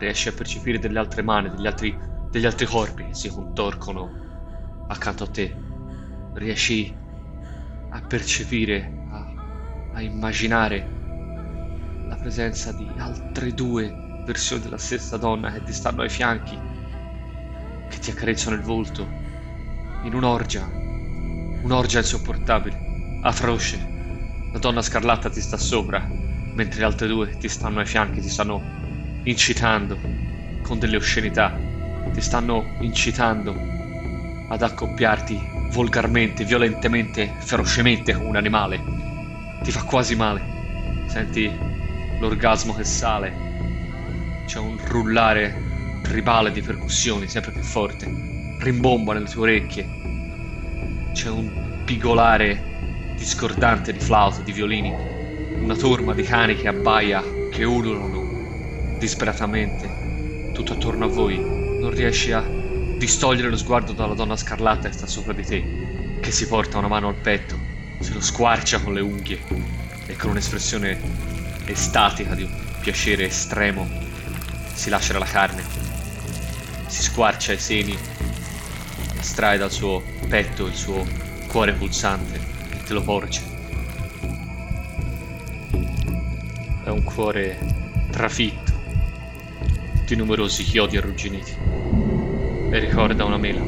Riesci 0.00 0.28
a 0.28 0.32
percepire 0.32 0.78
delle 0.78 0.98
altre 0.98 1.20
mani, 1.20 1.50
degli 1.50 1.66
altri, 1.66 1.94
degli 2.30 2.46
altri 2.46 2.64
corpi 2.64 3.04
che 3.04 3.14
si 3.14 3.28
contorcono 3.28 4.10
accanto 4.88 5.24
a 5.24 5.28
te. 5.28 5.54
Riesci 6.32 6.96
a 7.90 8.00
percepire, 8.00 8.90
a, 9.10 9.26
a 9.92 10.00
immaginare 10.00 10.88
la 12.08 12.16
presenza 12.16 12.72
di 12.72 12.88
altre 12.96 13.52
due 13.52 14.22
versioni 14.24 14.62
della 14.62 14.78
stessa 14.78 15.18
donna 15.18 15.52
che 15.52 15.64
ti 15.64 15.72
stanno 15.74 16.00
ai 16.00 16.08
fianchi, 16.08 16.58
che 17.90 17.98
ti 17.98 18.10
accarezzano 18.10 18.56
il 18.56 18.62
volto, 18.62 19.06
in 20.04 20.14
un'orgia, 20.14 20.66
un'orgia 21.62 21.98
insopportabile, 21.98 23.20
atroce. 23.20 23.98
La 24.50 24.58
donna 24.58 24.80
scarlatta 24.80 25.28
ti 25.28 25.42
sta 25.42 25.58
sopra, 25.58 26.08
mentre 26.54 26.80
le 26.80 26.86
altre 26.86 27.06
due 27.06 27.36
ti 27.36 27.48
stanno 27.48 27.80
ai 27.80 27.86
fianchi, 27.86 28.22
ti 28.22 28.30
stanno 28.30 28.79
incitando 29.24 29.98
con 30.62 30.78
delle 30.78 30.96
oscenità, 30.96 31.56
ti 32.12 32.20
stanno 32.20 32.76
incitando 32.80 33.54
ad 34.48 34.62
accoppiarti 34.62 35.38
volgarmente, 35.72 36.44
violentemente, 36.44 37.32
ferocemente 37.38 38.12
come 38.14 38.28
un 38.28 38.36
animale. 38.36 38.82
Ti 39.62 39.70
fa 39.70 39.82
quasi 39.84 40.16
male. 40.16 40.42
Senti 41.06 41.50
l'orgasmo 42.18 42.74
che 42.74 42.84
sale. 42.84 43.32
C'è 44.46 44.58
un 44.58 44.78
rullare 44.84 46.00
tribale 46.02 46.50
di 46.50 46.60
percussioni 46.62 47.28
sempre 47.28 47.52
più 47.52 47.62
forte. 47.62 48.06
Rimbomba 48.58 49.12
nelle 49.14 49.28
tue 49.28 49.42
orecchie. 49.42 49.88
C'è 51.12 51.28
un 51.28 51.82
pigolare 51.84 53.14
discordante 53.16 53.92
di 53.92 54.00
flauto, 54.00 54.40
di 54.42 54.52
violini. 54.52 54.92
Una 55.60 55.76
torma 55.76 56.14
di 56.14 56.22
cani 56.22 56.56
che 56.56 56.68
abbaia, 56.68 57.22
che 57.50 57.64
ululano 57.64 58.19
disperatamente. 59.00 60.52
Tutto 60.52 60.74
attorno 60.74 61.06
a 61.06 61.08
voi. 61.08 61.38
Non 61.40 61.90
riesci 61.90 62.30
a 62.30 62.44
distogliere 62.98 63.48
lo 63.48 63.56
sguardo 63.56 63.92
dalla 63.92 64.14
donna 64.14 64.36
scarlatta 64.36 64.88
che 64.88 64.94
sta 64.94 65.06
sopra 65.06 65.32
di 65.32 65.42
te, 65.42 66.18
che 66.20 66.30
si 66.30 66.46
porta 66.46 66.76
una 66.78 66.86
mano 66.86 67.08
al 67.08 67.14
petto, 67.14 67.58
se 67.98 68.12
lo 68.12 68.20
squarcia 68.20 68.80
con 68.80 68.92
le 68.92 69.00
unghie 69.00 69.40
e 70.06 70.14
con 70.16 70.30
un'espressione 70.30 71.00
estatica 71.64 72.34
di 72.34 72.42
un 72.42 72.50
piacere 72.80 73.26
estremo 73.26 73.88
si 74.74 74.90
lacera 74.90 75.18
la 75.18 75.24
carne, 75.24 75.62
si 76.86 77.02
squarcia 77.02 77.52
i 77.52 77.58
seni, 77.58 77.96
estrae 79.18 79.56
dal 79.56 79.70
suo 79.70 80.02
petto 80.28 80.66
il 80.66 80.74
suo 80.74 81.06
cuore 81.46 81.72
pulsante 81.72 82.38
e 82.70 82.82
te 82.84 82.92
lo 82.92 83.02
porge. 83.02 83.42
È 86.84 86.88
un 86.88 87.02
cuore 87.02 87.58
trafitto 88.10 88.69
di 90.10 90.16
numerosi 90.16 90.64
chiodi 90.64 90.96
arrugginiti 90.96 91.54
e 92.70 92.78
ricorda 92.80 93.24
una 93.24 93.36
mela. 93.36 93.62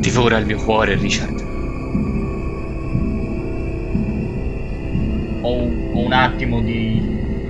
Divora 0.00 0.36
il 0.36 0.44
mio 0.44 0.58
cuore, 0.58 0.96
Richard. 0.96 1.40
Ho 5.40 5.54
un, 5.54 5.90
ho 5.94 6.04
un 6.04 6.12
attimo 6.12 6.60
di, 6.60 7.00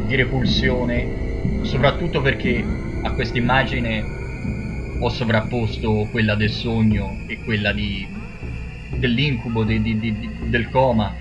di 0.06 0.14
repulsione, 0.14 1.62
soprattutto 1.62 2.20
perché 2.20 2.64
a 3.02 3.10
questa 3.10 3.38
immagine 3.38 4.04
ho 5.00 5.08
sovrapposto 5.08 6.06
quella 6.12 6.36
del 6.36 6.50
sogno 6.50 7.24
e 7.26 7.40
quella 7.42 7.72
di, 7.72 8.06
dell'incubo, 8.90 9.64
di, 9.64 9.82
di, 9.82 10.30
del 10.44 10.68
coma, 10.68 11.12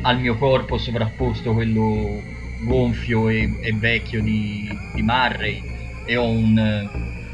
al 0.00 0.18
mio 0.18 0.38
corpo 0.38 0.76
ho 0.76 0.78
sovrapposto 0.78 1.52
quello 1.52 2.36
gonfio 2.60 3.28
e, 3.28 3.58
e 3.60 3.72
vecchio 3.72 4.22
di, 4.22 4.68
di 4.94 5.02
Marray 5.02 5.62
e 6.04 6.16
ho 6.16 6.28
un, 6.28 6.88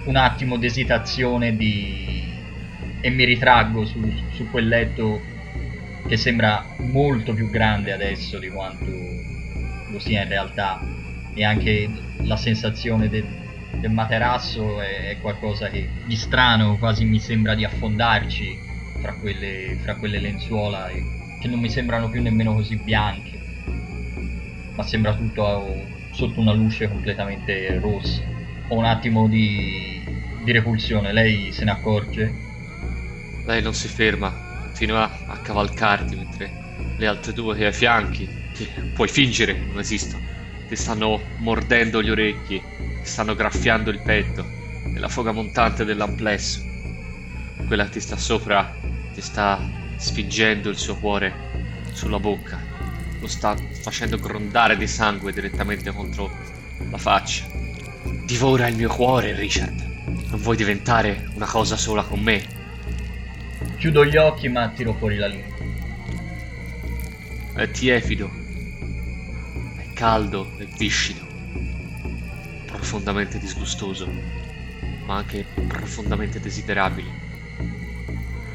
un 0.05 0.17
attimo 0.17 0.57
di 0.57 0.67
esitazione 0.67 1.49
e 1.49 3.11
mi 3.11 3.25
ritraggo 3.25 3.85
su, 3.85 4.01
su 4.33 4.49
quel 4.51 4.69
letto 4.69 5.21
che 6.07 6.17
sembra 6.17 6.65
molto 6.79 7.33
più 7.33 7.49
grande 7.51 7.93
adesso 7.93 8.39
di 8.39 8.49
quanto 8.49 8.91
lo 9.91 9.99
sia 9.99 10.23
in 10.23 10.29
realtà. 10.29 10.81
E 11.35 11.45
anche 11.45 11.89
la 12.23 12.37
sensazione 12.37 13.09
del, 13.09 13.27
del 13.81 13.91
materasso 13.91 14.81
è, 14.81 15.11
è, 15.11 15.21
qualcosa 15.21 15.69
che 15.69 15.89
di 16.07 16.17
strano 16.17 16.79
quasi 16.79 17.05
mi 17.05 17.19
sembra 17.19 17.55
di 17.55 17.65
affondarci 17.65 18.59
fra 19.01 19.15
quelle, 19.15 19.77
fra 19.83 19.97
quelle 19.97 20.21
lenzuola 20.21 20.89
che 21.41 21.49
non 21.49 21.59
mi 21.59 21.69
sembrano 21.69 22.09
più 22.09 22.23
nemmeno 22.23 22.55
così 22.55 22.77
bianche 22.77 23.34
ma 24.75 24.83
sembra 24.83 25.15
tutto 25.17 25.87
sotto 26.13 26.41
una 26.41 26.53
luce 26.53 26.89
completamente 26.89 27.79
rossa 27.79 28.23
ho 28.69 28.77
un 28.77 28.85
attimo 28.85 29.29
di, 29.29 30.03
di 30.43 30.53
repulsione 30.53 31.13
lei 31.13 31.53
se 31.53 31.65
ne 31.65 31.71
accorge? 31.71 32.33
lei 33.47 33.63
non 33.63 33.75
si 33.75 33.89
ferma 33.89 34.33
continua 34.75 35.09
a 35.29 35.37
cavalcarti 35.39 36.17
mentre 36.17 36.51
le 36.99 37.07
altre 37.07 37.33
due 37.33 37.55
che 37.55 37.61
hai 37.61 37.67
ai 37.67 37.73
fianchi, 37.73 38.29
che 38.53 38.67
puoi 38.93 39.07
fingere 39.09 39.53
non 39.53 39.79
esistono, 39.79 40.23
ti 40.67 40.75
stanno 40.75 41.21
mordendo 41.39 42.03
gli 42.03 42.11
orecchi, 42.11 42.61
ti 42.61 43.09
stanno 43.09 43.35
graffiando 43.37 43.91
il 43.91 44.03
petto 44.03 44.45
e 44.95 44.99
la 44.99 45.09
foga 45.09 45.31
montante 45.31 45.85
dell'amplesso. 45.85 46.61
Quella 47.67 47.85
che 47.85 47.91
ti 47.91 48.01
sta 48.01 48.17
sopra 48.17 48.75
ti 49.13 49.21
sta 49.21 49.61
spingendo 49.97 50.69
il 50.69 50.77
suo 50.77 50.99
cuore 50.99 51.33
sulla 51.93 52.19
bocca, 52.19 52.61
lo 53.25 53.31
sta 53.31 53.57
facendo 53.81 54.19
grondare 54.19 54.77
di 54.77 54.87
sangue 54.87 55.33
direttamente 55.33 55.91
contro 55.93 56.31
la 56.91 56.99
faccia. 56.99 57.47
Divora 58.27 58.67
il 58.69 58.77
mio 58.77 58.91
cuore, 58.91 59.35
Richard. 59.35 59.93
Non 60.29 60.41
vuoi 60.43 60.57
diventare 60.57 61.31
una 61.33 61.47
cosa 61.47 61.79
sola 61.79 62.03
con 62.03 62.21
me? 62.21 62.45
Chiudo 63.79 64.05
gli 64.05 64.19
occhi 64.19 64.49
ma 64.49 64.69
tiro 64.69 64.93
fuori 64.93 65.17
la 65.17 65.29
lingua. 65.29 65.55
È 67.55 67.71
tiepido, 67.71 68.31
è 69.79 69.93
caldo 69.95 70.59
è 70.59 70.67
viscido, 70.77 71.27
profondamente 72.67 73.39
disgustoso, 73.39 74.07
ma 75.07 75.17
anche 75.17 75.47
profondamente 75.67 76.41
desiderabile. 76.41 77.11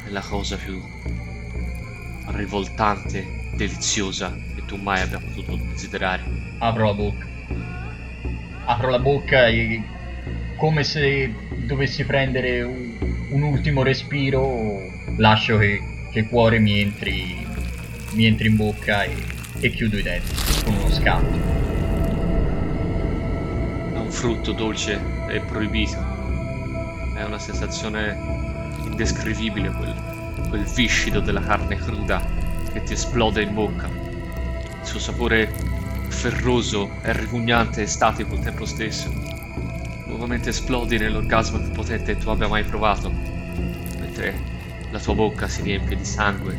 È 0.06 0.10
la 0.10 0.20
cosa 0.20 0.56
più 0.56 0.80
rivoltante, 2.26 3.39
deliziosa 3.66 4.34
che 4.54 4.64
tu 4.64 4.76
mai 4.76 5.02
abbia 5.02 5.18
potuto 5.18 5.56
desiderare. 5.70 6.22
Apro 6.58 6.86
la 6.86 6.94
bocca. 6.94 7.26
Apro 8.64 8.90
la 8.90 8.98
bocca 8.98 9.48
e 9.48 9.82
come 10.56 10.82
se 10.82 11.34
dovessi 11.66 12.04
prendere 12.04 12.62
un, 12.62 12.96
un 13.30 13.42
ultimo 13.42 13.82
respiro 13.82 14.80
lascio 15.16 15.58
che, 15.58 15.80
che 16.10 16.20
il 16.20 16.28
cuore 16.28 16.58
mi 16.58 16.80
entri, 16.80 17.46
mi 18.12 18.24
entri 18.24 18.48
in 18.48 18.56
bocca 18.56 19.02
e, 19.02 19.14
e 19.60 19.70
chiudo 19.70 19.98
i 19.98 20.02
denti 20.02 20.34
con 20.64 20.74
uno 20.76 20.90
scatto. 20.90 21.38
È 23.92 23.98
un 23.98 24.10
frutto 24.10 24.52
dolce 24.52 24.98
e 25.28 25.40
proibito. 25.40 25.98
È 27.14 27.22
una 27.24 27.38
sensazione 27.38 28.16
indescrivibile 28.86 29.68
quel, 29.70 30.48
quel 30.48 30.64
viscido 30.64 31.20
della 31.20 31.42
carne 31.42 31.76
cruda 31.76 32.39
che 32.72 32.82
ti 32.82 32.92
esplode 32.92 33.42
in 33.42 33.54
bocca. 33.54 33.88
Il 33.88 34.86
suo 34.86 34.98
sapore 34.98 35.52
ferroso 36.08 36.90
e 37.02 37.12
ripugnante 37.12 37.82
e 37.82 37.86
statico 37.86 38.34
al 38.34 38.40
tempo 38.40 38.64
stesso. 38.64 39.12
Nuovamente 40.06 40.50
esplodi 40.50 40.98
nell'orgasmo 40.98 41.58
più 41.58 41.70
potente 41.70 42.14
che 42.14 42.20
tu 42.20 42.28
abbia 42.30 42.48
mai 42.48 42.64
provato. 42.64 43.10
Mentre 43.10 44.34
la 44.90 44.98
tua 44.98 45.14
bocca 45.14 45.48
si 45.48 45.62
riempie 45.62 45.96
di 45.96 46.04
sangue, 46.04 46.58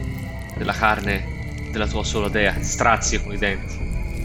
della 0.55 0.73
carne 0.73 1.39
della 1.71 1.87
tua 1.87 2.03
sola 2.03 2.27
dea, 2.27 2.61
strazia 2.61 3.21
con 3.21 3.33
i 3.33 3.37
denti. 3.37 3.77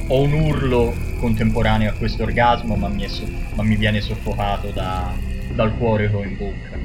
Ho 0.08 0.22
un 0.22 0.32
urlo 0.32 0.94
contemporaneo 1.18 1.90
a 1.90 1.94
questo 1.94 2.22
orgasmo, 2.22 2.76
ma 2.76 2.88
mi, 2.88 3.08
so- 3.08 3.28
ma 3.54 3.62
mi 3.62 3.76
viene 3.76 4.00
soffocato 4.00 4.70
da- 4.70 5.12
dal 5.52 5.76
cuore 5.76 6.10
che 6.10 6.16
ho 6.16 6.22
in 6.22 6.36
bocca, 6.36 6.78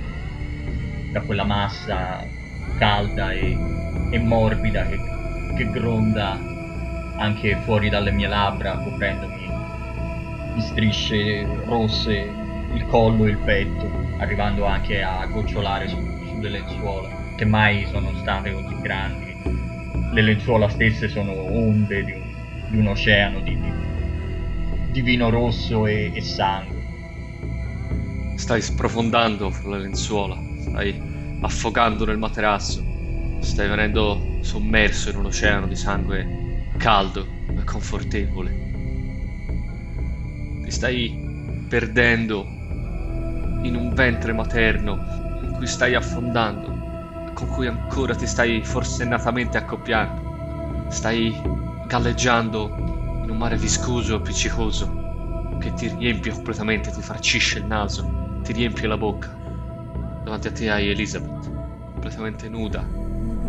da 1.12 1.22
quella 1.22 1.44
massa 1.44 2.26
calda 2.78 3.32
e, 3.32 3.58
e 4.12 4.20
morbida 4.20 4.86
che, 4.86 5.00
che 5.56 5.70
gronda 5.72 6.40
anche 7.16 7.58
fuori 7.64 7.90
dalle 7.90 8.12
mie 8.12 8.28
labbra, 8.28 8.78
coprendomi 8.78 9.50
di 10.54 10.62
strisce 10.62 11.46
rosse 11.66 12.30
il 12.74 12.86
collo 12.88 13.26
e 13.26 13.32
il 13.32 13.38
petto, 13.38 13.90
arrivando 14.20 14.66
anche 14.66 15.02
a 15.02 15.26
gocciolare 15.26 15.88
su, 15.88 15.98
sulle 16.28 16.50
lenzuola, 16.50 17.10
che 17.36 17.46
mai 17.46 17.86
sono 17.88 18.14
state 18.18 18.52
così 18.52 18.76
grandi. 18.82 19.36
Le 20.12 20.22
lenzuola 20.22 20.70
stesse 20.70 21.08
sono 21.08 21.32
onde 21.32 22.04
di 22.04 22.12
un, 22.12 22.22
di 22.70 22.78
un 22.78 22.88
oceano 22.88 23.40
di, 23.42 23.60
di, 23.60 23.72
di, 24.92 25.02
vino 25.02 25.30
rosso 25.30 25.86
e, 25.86 26.12
e 26.14 26.22
sangue. 26.22 26.80
Stai 28.36 28.62
sprofondando 28.62 29.50
fra 29.52 29.72
le 29.72 29.80
lenzuola, 29.80 30.38
stai 30.60 31.00
affogando 31.42 32.06
nel 32.06 32.18
materasso, 32.18 32.84
stai 33.42 33.68
venendo 33.68 34.40
sommerso 34.42 35.10
in 35.10 35.18
un 35.18 35.26
oceano 35.26 35.68
di 35.68 35.76
sangue 35.76 36.74
caldo 36.78 37.26
e 37.58 37.64
confortevole. 37.64 38.70
Ti 40.64 40.72
stai 40.72 41.66
perdendo 41.68 42.46
in 43.64 43.76
un 43.76 43.94
ventre 43.94 44.34
materno 44.34 45.20
cui 45.62 45.68
stai 45.68 45.94
affondando, 45.94 47.32
con 47.34 47.48
cui 47.50 47.68
ancora 47.68 48.16
ti 48.16 48.26
stai 48.26 48.64
forsennatamente 48.64 49.58
accoppiando. 49.58 50.88
Stai 50.90 51.40
galleggiando 51.86 53.22
in 53.24 53.30
un 53.30 53.38
mare 53.38 53.58
viscoso 53.58 54.14
e 54.14 54.18
appiccicoso 54.18 55.58
che 55.60 55.72
ti 55.74 55.88
riempie 55.88 56.32
completamente, 56.32 56.90
ti 56.90 57.02
farcisce 57.02 57.60
il 57.60 57.66
naso, 57.66 58.40
ti 58.44 58.54
riempie 58.54 58.88
la 58.88 58.98
bocca. 58.98 59.38
Davanti 60.24 60.48
a 60.48 60.52
te 60.52 60.70
hai 60.72 60.90
Elizabeth, 60.90 61.52
completamente 61.92 62.50
nuda, 62.50 62.84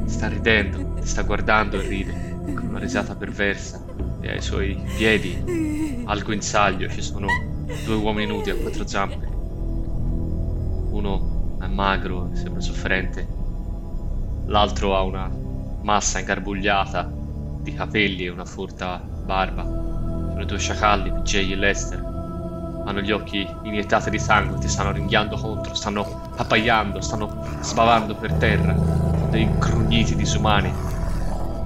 sta 0.06 0.28
ridendo, 0.28 0.94
ti 1.00 1.06
sta 1.06 1.22
guardando 1.22 1.78
e 1.80 1.86
ride, 1.86 2.38
con 2.54 2.66
una 2.68 2.78
risata 2.78 3.14
perversa, 3.14 3.82
e 4.20 4.30
ai 4.30 4.40
suoi 4.40 4.80
piedi, 4.96 6.02
al 6.06 6.22
guinzaglio, 6.22 6.88
ci 6.88 7.02
sono 7.02 7.26
due 7.84 7.94
uomini 7.94 8.26
nudi 8.26 8.50
a 8.50 8.56
quattro 8.56 8.86
zampe. 8.86 9.28
Uno 10.90 11.56
è 11.60 11.66
magro, 11.66 12.30
sembra 12.34 12.60
sofferente. 12.60 13.26
L'altro 14.46 14.96
ha 14.96 15.02
una 15.02 15.30
massa 15.82 16.18
ingarbugliata 16.18 17.10
di 17.62 17.74
capelli 17.74 18.24
e 18.24 18.30
una 18.30 18.44
furta 18.44 19.00
barba. 19.24 19.62
Sono 19.62 20.44
due 20.44 20.58
sciacalli, 20.58 21.10
Jay 21.22 21.52
e 21.52 21.56
Lester. 21.56 21.98
Hanno 22.84 23.00
gli 23.00 23.12
occhi 23.12 23.46
iniettati 23.62 24.10
di 24.10 24.18
sangue, 24.18 24.58
ti 24.58 24.68
stanno 24.68 24.92
ringhiando 24.92 25.36
contro, 25.36 25.74
stanno 25.74 26.30
appaiando, 26.36 27.00
stanno 27.00 27.44
sbavando 27.60 28.16
per 28.16 28.32
terra 28.34 29.11
dei 29.32 29.48
grugniti 29.58 30.14
disumani 30.14 30.70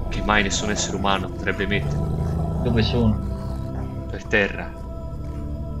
che 0.07 0.23
mai 0.23 0.41
nessun 0.41 0.69
essere 0.69 0.95
umano 0.95 1.27
potrebbe 1.27 1.67
mettere. 1.67 2.01
Dove 2.63 2.81
sono? 2.81 4.05
Per 4.09 4.23
terra, 4.23 4.71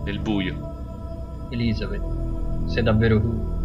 nel 0.03 0.19
buio. 0.19 1.47
Elizabeth, 1.49 2.03
sei 2.67 2.83
davvero 2.83 3.21
tu? 3.21 3.55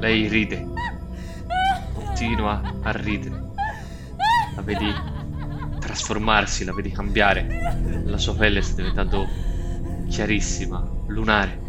Lei 0.00 0.26
ride. 0.26 0.66
Continua 1.94 2.60
a 2.82 2.90
ridere. 2.90 3.44
La 4.56 4.62
vedi 4.62 4.92
trasformarsi, 5.78 6.64
la 6.64 6.74
vedi 6.74 6.90
cambiare. 6.90 8.02
La 8.04 8.18
sua 8.18 8.34
pelle 8.34 8.62
sta 8.62 8.82
diventando 8.82 9.28
chiarissima, 10.08 10.84
lunare. 11.06 11.60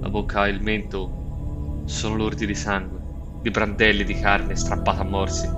La 0.00 0.08
bocca 0.08 0.46
e 0.46 0.50
il 0.50 0.60
mento 0.60 1.82
sono 1.84 2.16
lordi 2.16 2.46
di 2.46 2.54
sangue, 2.54 2.95
di 3.46 3.52
brandelli 3.52 4.02
di 4.02 4.18
carne 4.18 4.56
strappata 4.56 5.02
a 5.02 5.04
morsi. 5.04 5.48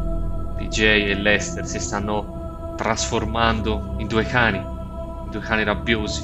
PJ 0.59 0.79
e 0.83 1.15
Lester 1.15 1.67
si 1.67 1.79
stanno 1.79 2.75
trasformando 2.77 3.95
in 3.97 4.07
due 4.07 4.25
cani, 4.25 4.59
in 4.59 5.31
due 5.31 5.41
cani 5.41 5.65
rabbiosi, 5.65 6.23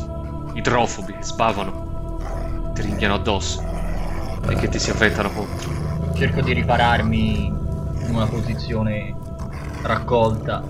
idrofobi 0.52 1.14
che 1.14 1.22
sbavano, 1.22 2.72
ti 2.74 2.82
ringhiano 2.82 3.14
addosso 3.14 3.64
e 4.46 4.54
che 4.56 4.68
ti 4.68 4.78
si 4.78 4.90
avventano 4.90 5.30
contro. 5.30 6.12
Cerco 6.12 6.42
di 6.42 6.52
ripararmi 6.52 7.46
in 7.46 8.10
una 8.10 8.26
posizione 8.26 9.16
raccolta, 9.84 10.62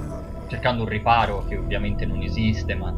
cercando 0.46 0.84
un 0.84 0.88
riparo 0.88 1.44
che 1.48 1.56
ovviamente 1.56 2.06
non 2.06 2.22
esiste, 2.22 2.72
ma 2.76 2.94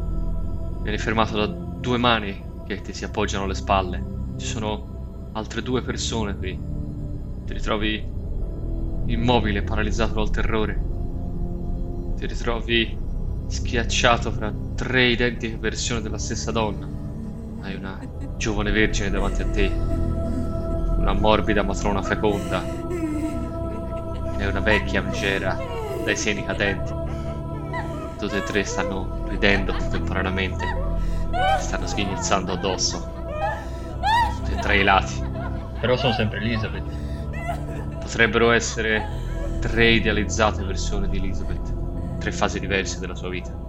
Vieni 0.83 0.99
fermato 0.99 1.35
da 1.35 1.47
due 1.47 1.97
mani 1.97 2.43
che 2.67 2.79
ti 2.79 2.93
si 2.93 3.03
appoggiano 3.05 3.45
alle 3.45 3.55
spalle. 3.55 4.35
Ci 4.37 4.45
sono 4.45 5.31
altre 5.33 5.63
due 5.63 5.81
persone 5.81 6.37
qui. 6.37 6.76
Ti 7.47 7.53
ritrovi 7.53 8.05
immobile, 9.05 9.63
paralizzato 9.63 10.15
dal 10.15 10.29
terrore. 10.29 10.75
Ti 12.17 12.25
ritrovi 12.25 12.97
schiacciato 13.47 14.31
fra 14.31 14.53
tre 14.75 15.05
identiche 15.05 15.57
versioni 15.57 16.01
della 16.01 16.17
stessa 16.17 16.51
donna. 16.51 16.85
Hai 17.61 17.73
una 17.75 17.97
giovane 18.35 18.71
vergine 18.71 19.09
davanti 19.09 19.41
a 19.43 19.47
te, 19.49 19.67
una 20.97 21.13
morbida 21.13 21.63
matrona 21.63 22.01
feconda 22.01 22.61
e 24.37 24.45
una 24.45 24.59
vecchia 24.59 25.01
megera 25.01 25.57
dai 26.03 26.17
seni 26.17 26.43
cadenti. 26.43 26.93
Tutte 28.17 28.37
e 28.37 28.43
tre 28.43 28.65
stanno 28.65 29.23
ridendo 29.29 29.73
contemporaneamente, 29.73 30.65
stanno 31.55 31.87
sghignazzando 31.87 32.51
addosso. 32.51 33.13
Tutti 34.35 34.51
e 34.51 34.57
tre 34.57 34.79
i 34.79 34.83
lati. 34.83 35.23
però 35.79 35.95
sono 35.95 36.11
sempre 36.13 36.39
Elizabeth. 36.39 37.06
Potrebbero 38.07 38.51
essere 38.51 39.05
tre 39.59 39.89
idealizzate 39.91 40.63
versioni 40.63 41.09
di 41.09 41.17
Elizabeth, 41.17 42.17
tre 42.17 42.31
fasi 42.31 42.57
diverse 42.57 42.99
della 43.01 43.15
sua 43.15 43.27
vita. 43.27 43.59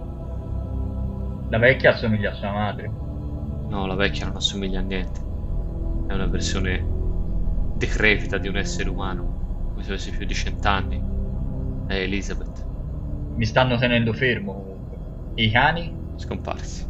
La 1.49 1.57
vecchia 1.59 1.91
assomiglia 1.91 2.31
a 2.31 2.33
sua 2.33 2.51
madre. 2.53 2.89
No, 3.67 3.85
la 3.85 3.95
vecchia 3.95 4.25
non 4.25 4.35
assomiglia 4.35 4.79
a 4.79 4.83
niente. 4.83 5.21
È 6.05 6.13
una 6.13 6.27
versione 6.27 6.97
decrepita 7.71 8.37
di 8.37 8.47
un 8.47 8.57
essere 8.57 8.89
umano, 8.89 9.69
come 9.71 9.83
se 9.83 9.91
avesse 9.91 10.11
più 10.11 10.25
di 10.25 10.33
cent'anni. 10.33 11.05
È 11.85 11.93
Elizabeth, 11.93 12.69
Mi 13.33 13.45
stanno 13.45 13.75
tenendo 13.77 14.13
fermo 14.13 14.53
comunque. 14.53 14.99
E 15.33 15.45
i 15.45 15.49
cani? 15.51 15.99
scomparsi. 16.15 16.85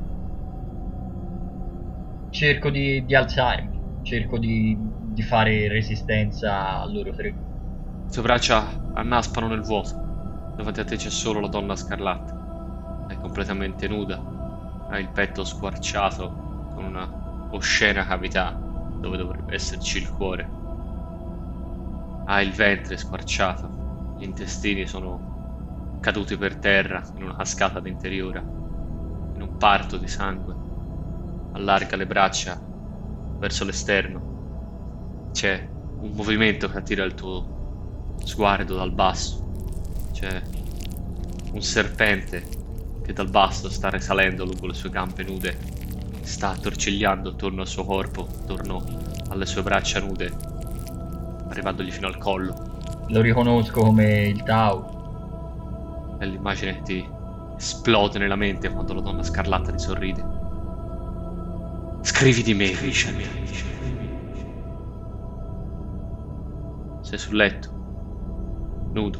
Cerco 2.29 2.69
di, 2.69 3.03
di 3.05 3.15
alzarmi, 3.15 3.83
cerco 4.01 4.37
di, 4.37 4.75
di 5.19 5.25
fare 5.25 5.67
resistenza 5.67 6.79
al 6.79 6.93
loro 6.93 7.11
tre. 7.11 7.27
Le 8.05 8.11
sue 8.13 8.21
braccia 8.21 8.65
annaspano 8.93 9.47
nel 9.49 9.61
vuoto. 9.61 10.53
Davanti 10.55 10.79
a 10.79 10.85
te 10.85 10.95
c'è 10.95 11.09
solo 11.09 11.41
la 11.41 11.49
donna 11.49 11.75
scarlatta. 11.75 12.33
È 13.05 13.17
completamente 13.17 13.89
nuda. 13.89 14.17
Ha 14.87 14.97
il 14.97 15.11
petto 15.11 15.43
squarciato 15.43 16.69
con 16.73 16.85
una 16.85 17.05
oscena 17.51 18.05
cavità 18.05 18.57
dove 19.01 19.17
dovrebbe 19.17 19.55
esserci 19.55 19.97
il 19.97 20.09
cuore. 20.09 20.49
Ha 22.27 22.41
il 22.41 22.51
ventre 22.53 22.95
squarciato. 22.95 24.15
Gli 24.17 24.23
intestini 24.23 24.87
sono 24.87 25.97
caduti 25.99 26.37
per 26.37 26.57
terra 26.59 27.03
in 27.15 27.23
una 27.23 27.35
cascata 27.35 27.81
d'interiora. 27.81 28.39
In 29.33 29.41
un 29.41 29.57
parto 29.57 29.97
di 29.97 30.07
sangue. 30.07 30.55
Allarga 31.51 31.97
le 31.97 32.07
braccia 32.07 32.57
verso 33.37 33.65
l'esterno. 33.65 34.28
C'è 35.39 35.65
un 36.01 36.11
movimento 36.15 36.69
che 36.69 36.79
attira 36.79 37.05
il 37.05 37.13
tuo 37.13 38.17
sguardo 38.25 38.75
dal 38.75 38.91
basso. 38.91 40.09
C'è 40.11 40.41
un 41.53 41.61
serpente 41.61 42.43
che 43.05 43.13
dal 43.13 43.29
basso 43.29 43.69
sta 43.69 43.87
risalendo 43.89 44.43
lungo 44.43 44.67
le 44.67 44.73
sue 44.73 44.89
gambe 44.89 45.23
nude, 45.23 45.57
sta 46.23 46.49
attorcigliando 46.49 47.29
attorno 47.29 47.61
al 47.61 47.69
suo 47.69 47.85
corpo, 47.85 48.27
attorno 48.29 48.83
alle 49.29 49.45
sue 49.45 49.63
braccia 49.63 50.01
nude, 50.01 50.29
arrivandogli 51.47 51.91
fino 51.91 52.07
al 52.07 52.17
collo. 52.17 53.05
Lo 53.07 53.21
riconosco 53.21 53.79
come 53.79 54.23
il 54.23 54.43
Tau. 54.43 56.17
È 56.19 56.25
l'immagine 56.25 56.73
che 56.73 56.81
ti 56.81 57.09
esplode 57.55 58.19
nella 58.19 58.35
mente 58.35 58.69
quando 58.69 58.93
la 58.93 58.99
donna 58.99 59.23
scarlatta 59.23 59.71
ti 59.71 59.79
sorride. 59.79 60.21
Scrivi 62.01 62.43
di 62.43 62.53
me, 62.53 62.77
Richard. 62.77 63.68
Sei 67.09 67.17
sul 67.17 67.37
letto, 67.37 67.69
nudo, 68.91 69.19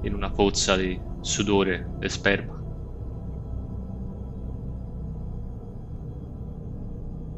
in 0.00 0.12
una 0.14 0.28
pozza 0.32 0.74
di 0.74 1.00
sudore 1.20 1.94
e 2.00 2.08
sperma. 2.08 2.60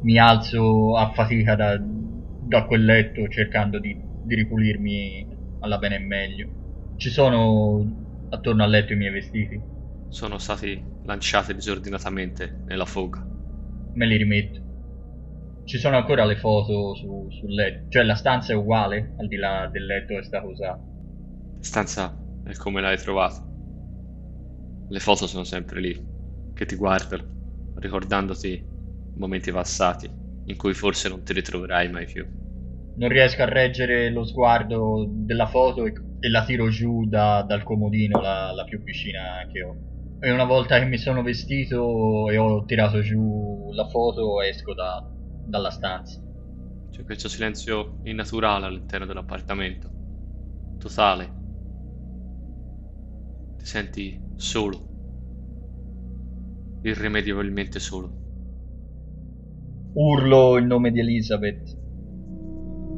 Mi 0.03 0.17
alzo 0.17 0.97
a 0.97 1.11
fatica 1.13 1.53
da, 1.55 1.77
da 1.79 2.65
quel 2.65 2.83
letto 2.83 3.27
cercando 3.27 3.79
di, 3.79 3.95
di 4.19 4.33
ripulirmi 4.33 5.27
alla 5.59 5.77
bene 5.77 5.97
e 5.97 5.99
meglio. 5.99 6.47
Ci 6.95 7.11
sono 7.11 7.85
attorno 8.29 8.63
al 8.63 8.71
letto 8.71 8.93
i 8.93 8.95
miei 8.95 9.11
vestiti. 9.11 9.61
Sono 10.07 10.39
stati 10.39 10.83
lanciati 11.03 11.53
disordinatamente 11.53 12.63
nella 12.65 12.85
foga. 12.85 13.23
Me 13.93 14.05
li 14.07 14.17
rimetto. 14.17 14.70
Ci 15.71 15.77
sono 15.79 15.95
ancora 15.95 16.25
le 16.25 16.35
foto 16.35 16.93
su- 16.93 17.29
sul 17.31 17.53
letto. 17.53 17.85
Cioè 17.87 18.03
la 18.03 18.15
stanza 18.15 18.51
è 18.51 18.55
uguale, 18.57 19.13
al 19.15 19.27
di 19.27 19.37
là 19.37 19.69
del 19.71 19.85
letto 19.85 20.17
è 20.17 20.23
stato 20.23 20.47
usato. 20.49 20.89
La 21.59 21.63
stanza 21.65 22.27
è 22.43 22.53
come 22.55 22.81
l'hai 22.81 22.97
trovata. 22.97 23.49
Le 24.89 24.99
foto 24.99 25.25
sono 25.25 25.43
sempre 25.43 25.79
lì, 25.81 26.07
che 26.53 26.67
ti 26.67 26.75
guardano, 26.75 27.27
ricordandoti 27.73 28.71
momenti 29.13 29.51
passati 29.51 30.07
in 30.43 30.55
cui 30.55 30.75
forse 30.75 31.09
non 31.09 31.23
ti 31.23 31.33
ritroverai 31.33 31.89
mai 31.89 32.05
più. 32.05 32.23
Non 32.99 33.09
riesco 33.09 33.41
a 33.41 33.49
reggere 33.49 34.09
lo 34.11 34.23
sguardo 34.23 35.05
della 35.09 35.45
foto 35.47 35.85
e, 35.85 35.91
e 36.19 36.29
la 36.29 36.45
tiro 36.45 36.69
giù 36.69 37.05
da- 37.07 37.43
dal 37.43 37.63
comodino, 37.63 38.21
la, 38.21 38.51
la 38.53 38.63
più 38.63 38.81
vicina 38.81 39.45
che 39.51 39.61
ho. 39.61 39.77
E 40.19 40.31
una 40.31 40.45
volta 40.45 40.79
che 40.79 40.85
mi 40.85 40.97
sono 40.97 41.21
vestito 41.21 42.29
e 42.29 42.37
ho 42.37 42.63
tirato 42.65 43.01
giù 43.01 43.71
la 43.73 43.85
foto, 43.87 44.41
esco 44.41 44.73
da- 44.73 45.03
dalla 45.43 45.69
stanza. 45.69 46.19
C'è 46.89 47.03
questo 47.03 47.29
silenzio 47.29 47.99
innaturale 48.03 48.65
all'interno 48.65 49.05
dell'appartamento, 49.05 49.89
totale. 50.77 51.39
Ti 53.57 53.65
senti 53.65 54.19
solo, 54.35 54.89
irrimediabilmente 56.81 57.79
solo. 57.79 58.19
Urlo 59.93 60.57
il 60.57 60.65
nome 60.65 60.91
di 60.91 60.99
Elizabeth. 60.99 61.77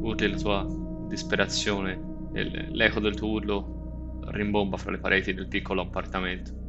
Urli 0.02 0.28
la 0.28 0.36
tua 0.36 0.66
disperazione 1.08 2.30
e 2.34 2.44
l'eco 2.70 3.00
del 3.00 3.14
tuo 3.14 3.28
urlo 3.28 4.22
rimbomba 4.30 4.76
fra 4.76 4.90
le 4.90 4.98
pareti 4.98 5.34
del 5.34 5.48
piccolo 5.48 5.82
appartamento. 5.82 6.62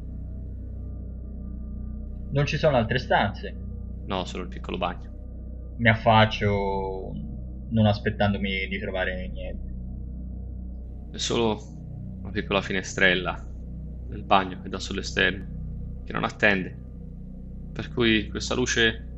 Non 2.31 2.45
ci 2.45 2.57
sono 2.57 2.77
altre 2.77 2.99
stanze. 2.99 3.55
No, 4.07 4.25
solo 4.25 4.43
il 4.43 4.49
piccolo 4.49 4.77
bagno. 4.77 5.14
Mi 5.77 5.89
affaccio 5.89 7.13
non 7.69 7.85
aspettandomi 7.85 8.67
di 8.67 8.77
trovare 8.79 9.29
niente. 9.29 9.73
È 11.09 11.17
solo 11.17 11.59
una 12.21 12.31
piccola 12.31 12.61
finestrella 12.61 13.51
del 14.05 14.23
bagno 14.23 14.59
che 14.61 14.69
dà 14.69 14.77
sull'esterno, 14.79 15.47
che 16.03 16.13
non 16.13 16.23
attende. 16.23 16.83
Per 17.71 17.89
cui 17.89 18.27
questa 18.29 18.53
luce 18.53 19.15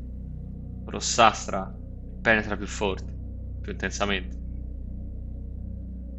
rossastra 0.86 1.78
penetra 2.22 2.56
più 2.56 2.68
forte, 2.68 3.14
più 3.60 3.72
intensamente. 3.74 4.38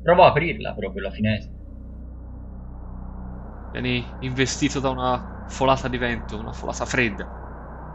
Provo 0.02 0.24
a 0.24 0.28
aprirla 0.30 0.74
proprio 0.74 1.02
la 1.02 1.12
finestra. 1.12 1.54
Vieni 3.70 4.16
investito 4.20 4.80
da 4.80 4.90
una 4.90 5.42
folata 5.46 5.88
di 5.88 5.96
vento, 5.96 6.38
una 6.38 6.52
folata 6.52 6.84
fredda, 6.84 7.30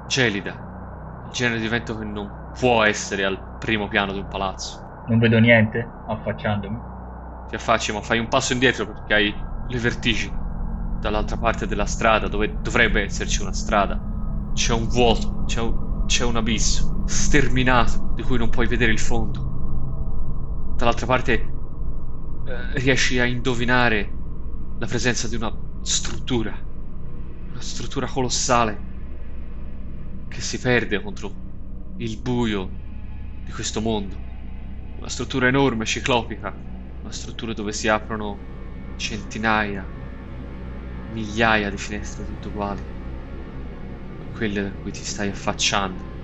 gelida, 0.01 0.72
genere 1.33 1.59
di 1.59 1.67
vento 1.67 1.97
che 1.97 2.05
non 2.05 2.31
può 2.51 2.83
essere 2.83 3.25
al 3.25 3.43
primo 3.57 3.87
piano 3.87 4.13
di 4.13 4.19
un 4.19 4.27
palazzo. 4.27 4.83
Non 5.05 5.17
vedo 5.19 5.39
niente 5.39 5.99
affacciandomi. 6.03 6.85
Ti 7.45 7.55
affacci 7.55 7.91
ma 7.93 8.01
fai 8.01 8.19
un 8.19 8.27
passo 8.27 8.51
indietro 8.53 8.85
perché 8.85 9.13
hai 9.13 9.47
le 9.65 9.79
vertigini. 9.79 10.41
Dall'altra 10.99 11.37
parte 11.37 11.67
della 11.67 11.85
strada, 11.85 12.27
dove 12.27 12.59
dovrebbe 12.61 13.01
esserci 13.03 13.41
una 13.41 13.51
strada, 13.53 14.01
c'è 14.53 14.73
un 14.73 14.87
vuoto, 14.87 15.39
c'è 15.45 15.59
un, 15.61 15.77
c'è 16.05 16.23
un 16.23 16.35
abisso 16.37 16.83
sterminato 17.03 18.07
di 18.13 18.23
cui 18.23 18.37
non 18.37 18.49
puoi 18.49 18.67
vedere 18.67 18.91
il 18.91 18.99
fondo. 18.99 19.47
Dall'altra 20.75 21.05
parte 21.05 21.57
eh, 22.43 22.79
riesci 22.79 23.19
a 23.19 23.25
indovinare 23.25 24.19
la 24.77 24.87
presenza 24.87 25.27
di 25.27 25.35
una 25.35 25.55
struttura, 25.79 26.51
una 27.51 27.61
struttura 27.61 28.07
colossale 28.07 28.92
che 30.33 30.41
si 30.41 30.57
perde 30.57 30.99
contro 30.99 31.43
il 31.97 32.19
buio 32.19 32.79
di 33.43 33.51
questo 33.51 33.81
mondo. 33.81 34.29
Una 34.95 35.07
struttura 35.07 35.47
enorme, 35.47 35.85
ciclopica, 35.85 36.59
una 37.01 37.11
struttura 37.13 37.53
dove 37.53 37.71
si 37.71 37.87
aprono 37.87 38.47
centinaia, 38.95 39.95
migliaia 41.05 41.69
di 41.69 41.77
finestre 41.77 42.25
tutte 42.25 42.47
uguali, 42.47 42.83
quelle 44.31 44.59
a 44.69 44.73
cui 44.75 44.91
ti 44.91 45.03
stai 45.03 45.29
affacciando, 45.29 46.15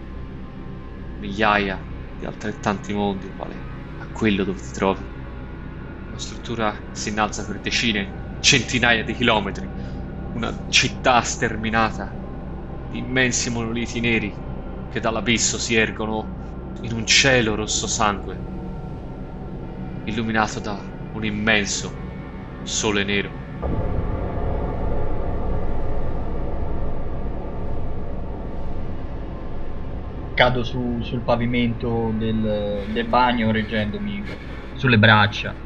migliaia 1.18 1.88
di 2.12 2.26
altrettanti 2.26 2.94
mondi 2.94 3.28
uguali 3.28 3.64
a 3.98 4.10
quello 4.10 4.44
dove 4.44 4.60
ti 4.60 4.72
trovi. 4.72 5.08
Una 6.08 6.18
struttura 6.20 6.90
si 6.92 7.10
innalza 7.10 7.46
per 7.46 7.60
decine, 7.60 8.16
centinaia 8.40 9.04
di 9.04 9.14
chilometri, 9.14 9.72
una 10.32 10.66
città 10.68 11.22
sterminata 11.22 12.19
immensi 12.90 13.50
monoliti 13.50 14.00
neri 14.00 14.40
che 14.88 15.00
dall'abisso 15.00 15.58
si 15.58 15.76
ergono 15.76 16.36
in 16.82 16.94
un 16.94 17.06
cielo 17.06 17.56
rosso 17.56 17.88
sangue, 17.88 18.46
illuminato 20.04 20.60
da 20.60 20.94
un 21.12 21.24
immenso 21.24 22.02
sole 22.62 23.04
nero. 23.06 23.38
Cado 30.34 30.64
su, 30.64 31.02
sul 31.02 31.22
pavimento 31.24 32.12
del, 32.16 32.86
del 32.90 33.08
bagno 33.08 33.52
reggendomi 33.52 34.26
sulle 34.74 34.98
braccia. 34.98 35.62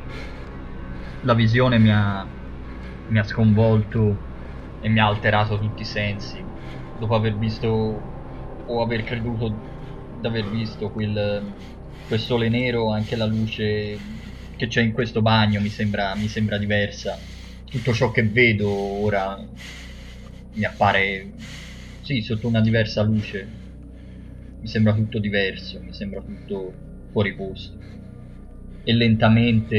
La 1.22 1.34
visione 1.34 1.80
mi 1.80 1.90
ha, 1.92 2.32
mi 3.08 3.18
ha 3.20 3.24
sconvolto 3.24 4.28
e 4.78 4.90
mi 4.90 5.00
ha 5.00 5.08
alterato 5.08 5.58
tutti 5.58 5.82
i 5.82 5.86
sensi. 5.86 6.53
Dopo 6.96 7.16
aver 7.16 7.38
visto 7.38 7.68
o 8.66 8.82
aver 8.82 9.04
creduto 9.04 9.60
d'aver 10.12 10.48
visto 10.48 10.92
quel, 10.92 11.56
quel 12.06 12.20
sole 12.20 12.50
nero, 12.50 12.92
anche 12.92 13.16
la 13.16 13.26
luce 13.26 14.00
che 14.56 14.68
c'è 14.68 14.82
in 14.82 14.92
questo 14.94 15.22
bagno 15.22 15.60
mi 15.60 15.70
sembra, 15.70 16.16
mi 16.16 16.28
sembra 16.30 16.58
diversa. 16.58 17.28
Tutto 17.66 17.94
ciò 17.94 18.12
che 18.12 18.24
vedo 18.30 18.70
ora 18.72 19.36
mi 20.56 20.64
appare, 20.66 21.34
sì, 22.00 22.22
sotto 22.22 22.48
una 22.48 22.62
diversa 22.62 23.02
luce. 23.02 23.52
Mi 24.60 24.68
sembra 24.68 24.94
tutto 24.94 25.20
diverso, 25.20 25.82
mi 25.82 25.94
sembra 25.94 26.22
tutto 26.22 26.76
fuori 27.12 27.36
posto. 27.36 27.78
E 28.84 28.94
lentamente, 28.94 29.78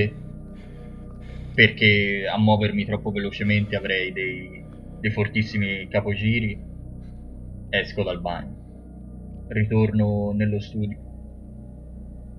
perché 1.53 2.27
a 2.27 2.39
muovermi 2.39 2.85
troppo 2.85 3.11
velocemente 3.11 3.77
avrei 3.77 4.13
dei, 4.13 4.67
dei 4.99 5.11
fortissimi 5.11 5.87
capogiri, 5.89 6.61
esco 7.81 8.03
dal 8.03 8.21
bagno 8.21 8.63
ritorno 9.49 10.33
nello 10.33 10.61
studio. 10.61 10.99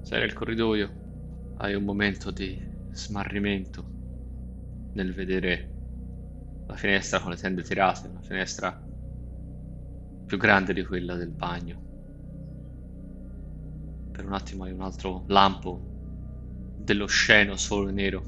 Sei 0.01 0.19
nel 0.19 0.33
corridoio, 0.33 0.89
hai 1.57 1.75
un 1.75 1.83
momento 1.83 2.31
di 2.31 2.57
smarrimento 2.91 3.85
nel 4.93 5.13
vedere 5.13 5.73
la 6.67 6.75
finestra 6.75 7.19
con 7.19 7.31
le 7.31 7.37
tende 7.37 7.63
tirate, 7.63 8.07
una 8.07 8.21
finestra 8.21 8.81
più 10.25 10.37
grande 10.37 10.73
di 10.73 10.83
quella 10.83 11.15
del 11.15 11.29
bagno. 11.29 11.83
Per 14.11 14.25
un 14.25 14.33
attimo 14.33 14.63
hai 14.63 14.71
un 14.71 14.81
altro 14.81 15.25
lampo 15.27 15.79
dello 16.77 17.05
sceno 17.05 17.55
solo 17.55 17.91
nero. 17.91 18.23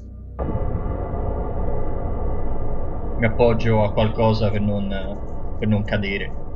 Mi 3.18 3.26
appoggio 3.26 3.82
a 3.82 3.92
qualcosa 3.92 4.50
per 4.50 4.60
non, 4.60 5.56
per 5.58 5.66
non 5.66 5.82
cadere 5.84 6.46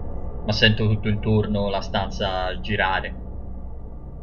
ma 0.45 0.53
sento 0.53 0.87
tutto 0.89 1.09
intorno 1.09 1.69
la 1.69 1.81
stanza 1.81 2.59
girare. 2.61 3.21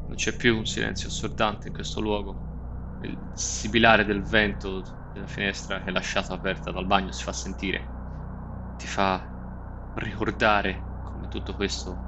Non 0.05 0.17
c'è 0.17 0.35
più 0.35 0.57
un 0.57 0.65
silenzio 0.65 1.07
assordante 1.09 1.67
in 1.67 1.73
questo 1.73 2.01
luogo. 2.01 2.45
Il 2.97 3.31
sibilare 3.33 4.03
del 4.05 4.23
vento 4.23 4.83
della 5.11 5.27
finestra 5.27 5.81
che 5.81 5.89
è 5.89 5.91
lasciata 5.91 6.33
aperta 6.33 6.71
dal 6.71 6.85
bagno 6.85 7.11
si 7.11 7.23
fa 7.23 7.31
sentire. 7.33 7.93
Ti 8.75 8.87
fa 8.87 9.31
ricordare 9.93 10.91
come 11.01 11.27
tutto 11.27 11.55
questo 11.55 12.07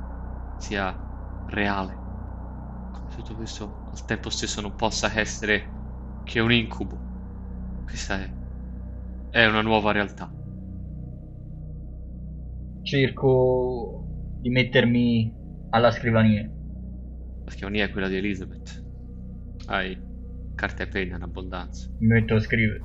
sia 0.55 1.01
reale. 1.45 2.03
Come 2.91 3.11
tutto 3.11 3.35
questo 3.35 3.81
al 3.91 4.03
tempo 4.05 4.29
stesso 4.29 4.61
non 4.61 4.75
possa 4.75 5.13
essere 5.19 5.77
che 6.23 6.39
un 6.39 6.51
incubo. 6.51 7.07
Questa 7.83 8.19
è, 8.21 8.37
è 9.29 9.45
una 9.45 9.61
nuova 9.61 9.91
realtà 9.91 10.35
cerco 12.83 14.00
di 14.41 14.49
mettermi 14.49 15.31
alla 15.69 15.91
scrivania. 15.91 16.41
La 17.43 17.51
scrivania 17.51 17.85
è 17.85 17.91
quella 17.91 18.07
di 18.07 18.15
Elizabeth. 18.15 18.83
Hai 19.67 19.95
carta 20.55 20.83
e 20.83 20.87
penna 20.87 21.17
in 21.17 21.21
abbondanza. 21.21 21.87
Mi 21.97 22.07
metto 22.07 22.35
a 22.35 22.39
scrivere. 22.39 22.81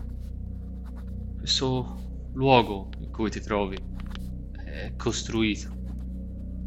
Questo 1.39 2.29
luogo 2.33 2.91
in 2.99 3.11
cui 3.11 3.31
ti 3.31 3.41
trovi 3.41 3.77
è 4.65 4.93
costruito, 4.97 5.71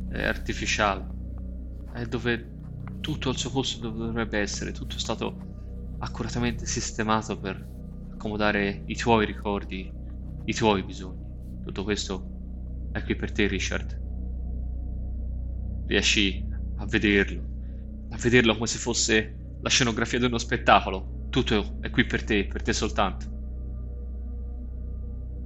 è 0.08 0.24
artificiale, 0.24 1.08
è 1.92 2.06
dove 2.06 2.56
tutto 3.00 3.30
al 3.30 3.38
suo 3.38 3.52
posto 3.52 3.80
dove 3.80 4.06
dovrebbe 4.06 4.40
essere, 4.40 4.72
tutto 4.72 4.96
è 4.96 5.00
stato 5.00 5.38
accuratamente 6.00 6.66
sistemato 6.66 7.40
per 7.40 7.68
accomodare 8.10 8.84
i 8.86 8.96
tuoi 8.96 9.26
ricordi, 9.26 9.92
i 10.46 10.54
tuoi 10.54 10.84
bisogni. 10.84 11.28
Tutto 11.62 11.84
questo 11.84 12.32
è 12.92 13.04
qui 13.04 13.16
per 13.16 13.32
te, 13.32 13.46
Richard. 13.48 14.09
Riesci 15.90 16.48
a 16.76 16.86
vederlo, 16.86 17.42
a 18.12 18.18
vederlo 18.18 18.54
come 18.54 18.68
se 18.68 18.78
fosse 18.78 19.58
la 19.60 19.70
scenografia 19.70 20.20
di 20.20 20.26
uno 20.26 20.38
spettacolo. 20.38 21.26
Tutto 21.32 21.80
è 21.82 21.90
qui 21.90 22.06
per 22.06 22.24
te, 22.24 22.46
per 22.46 22.62
te 22.62 22.74
soltanto. 22.74 23.26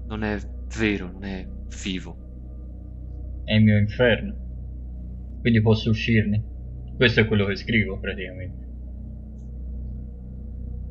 Non 0.06 0.22
è 0.26 0.38
vero, 0.78 1.10
non 1.14 1.24
è 1.24 1.48
vivo. 1.82 3.42
È 3.46 3.54
il 3.54 3.64
mio 3.64 3.78
inferno. 3.78 5.40
Quindi 5.40 5.62
posso 5.62 5.90
uscirne. 5.90 6.44
Questo 6.94 7.22
è 7.22 7.26
quello 7.26 7.46
che 7.46 7.56
scrivo, 7.56 7.98
praticamente. 8.02 8.68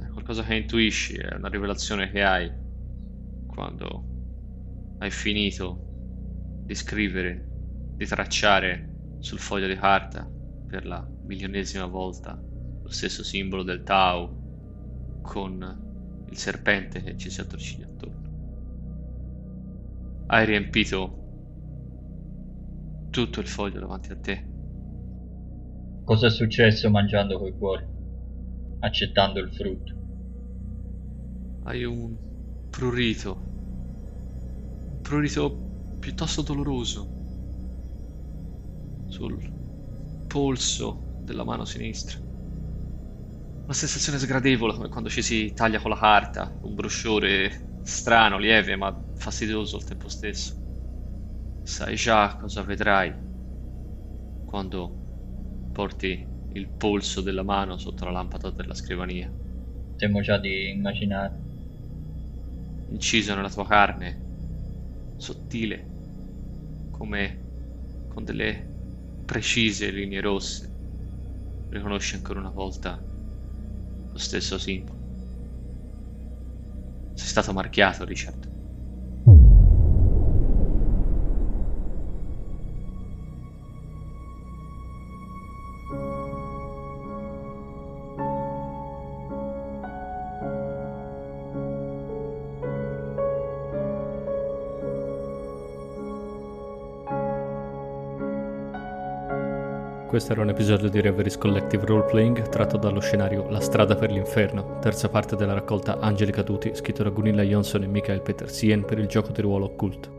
È 0.00 0.06
qualcosa 0.08 0.44
che 0.44 0.54
intuisci, 0.54 1.12
è 1.12 1.34
una 1.34 1.50
rivelazione 1.50 2.10
che 2.10 2.22
hai 2.22 2.50
quando 3.46 4.96
hai 4.98 5.10
finito 5.10 6.62
di 6.64 6.74
scrivere, 6.74 7.48
di 7.96 8.06
tracciare 8.06 8.91
sul 9.22 9.38
foglio 9.38 9.68
di 9.68 9.76
carta 9.76 10.28
per 10.66 10.84
la 10.84 11.08
milionesima 11.26 11.86
volta 11.86 12.32
lo 12.82 12.90
stesso 12.90 13.22
simbolo 13.22 13.62
del 13.62 13.84
Tau 13.84 15.20
con 15.22 16.26
il 16.28 16.36
serpente 16.36 17.02
che 17.02 17.16
ci 17.16 17.30
si 17.30 17.40
attorciglia 17.40 17.86
attorno. 17.86 18.30
Hai 20.26 20.44
riempito 20.44 21.20
tutto 23.10 23.38
il 23.38 23.46
foglio 23.46 23.78
davanti 23.78 24.10
a 24.10 24.16
te. 24.16 24.50
Cosa 26.04 26.26
è 26.26 26.30
successo 26.30 26.90
mangiando 26.90 27.38
quei 27.38 27.56
cuori? 27.56 27.84
Accettando 28.80 29.38
il 29.38 29.52
frutto? 29.54 29.92
Hai 31.62 31.84
un 31.84 32.16
prurito. 32.70 33.30
Un 34.90 35.00
prurito 35.00 35.96
piuttosto 36.00 36.42
doloroso 36.42 37.11
sul 39.12 39.38
polso 40.26 41.10
della 41.18 41.44
mano 41.44 41.66
sinistra. 41.66 42.16
Una 43.66 43.76
sensazione 43.76 44.18
sgradevole 44.18 44.72
come 44.72 44.88
quando 44.88 45.10
ci 45.10 45.20
si 45.20 45.52
taglia 45.52 45.80
con 45.80 45.90
la 45.90 45.98
carta, 45.98 46.56
un 46.62 46.74
brusciore 46.74 47.74
strano, 47.82 48.38
lieve, 48.38 48.74
ma 48.74 49.06
fastidioso 49.12 49.76
al 49.76 49.84
tempo 49.84 50.08
stesso. 50.08 50.54
Sai 51.62 51.94
già 51.96 52.36
cosa 52.36 52.62
vedrai 52.62 53.14
quando 54.44 54.96
porti 55.70 56.26
il 56.54 56.68
polso 56.70 57.20
della 57.20 57.42
mano 57.42 57.76
sotto 57.76 58.06
la 58.06 58.12
lampada 58.12 58.50
della 58.50 58.74
scrivania. 58.74 59.30
Temo 59.96 60.22
già 60.22 60.38
di 60.38 60.70
immaginare. 60.70 61.40
Inciso 62.88 63.34
nella 63.34 63.50
tua 63.50 63.66
carne, 63.66 64.22
sottile, 65.16 65.90
come 66.90 67.40
con 68.08 68.24
delle 68.24 68.71
precise 69.24 69.90
linee 69.90 70.20
rosse 70.20 70.74
riconosci 71.68 72.14
ancora 72.16 72.40
una 72.40 72.50
volta 72.50 73.04
lo 74.12 74.18
stesso 74.18 74.58
simbolo. 74.58 75.00
Sei 77.14 77.28
stato 77.28 77.54
marchiato, 77.54 78.04
Richard. 78.04 78.51
Questo 100.22 100.40
era 100.40 100.48
un 100.48 100.56
episodio 100.56 100.88
di 100.88 101.00
Reveries 101.00 101.36
Collective 101.36 101.84
Roleplaying 101.84 102.48
tratto 102.48 102.76
dallo 102.76 103.00
scenario 103.00 103.50
La 103.50 103.58
strada 103.58 103.96
per 103.96 104.12
l'inferno, 104.12 104.78
terza 104.78 105.08
parte 105.08 105.34
della 105.34 105.52
raccolta 105.52 105.98
Angeli 105.98 106.30
Caduti, 106.30 106.70
scritto 106.76 107.02
da 107.02 107.10
Gunilla 107.10 107.42
Jonsson 107.42 107.82
e 107.82 107.88
Michael 107.88 108.22
Petersien 108.22 108.84
per 108.84 109.00
il 109.00 109.06
gioco 109.06 109.32
di 109.32 109.40
ruolo 109.40 109.64
Occult. 109.64 110.10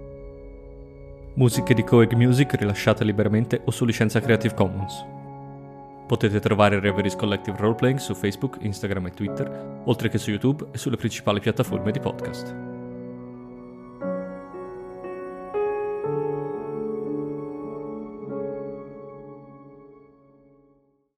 Musiche 1.35 1.73
di 1.73 1.85
Coeg 1.85 2.11
Music 2.15 2.53
rilasciate 2.55 3.05
liberamente 3.05 3.61
o 3.63 3.71
su 3.71 3.85
licenza 3.85 4.19
Creative 4.19 4.53
Commons. 4.53 5.05
Potete 6.05 6.41
trovare 6.41 6.81
Reveries 6.81 7.15
Collective 7.15 7.57
Roleplaying 7.57 7.99
su 7.99 8.13
Facebook, 8.13 8.57
Instagram 8.59 9.05
e 9.05 9.11
Twitter, 9.11 9.81
oltre 9.85 10.09
che 10.09 10.17
su 10.17 10.31
YouTube 10.31 10.65
e 10.73 10.77
sulle 10.77 10.97
principali 10.97 11.39
piattaforme 11.39 11.91
di 11.91 12.01
podcast. 12.01 12.72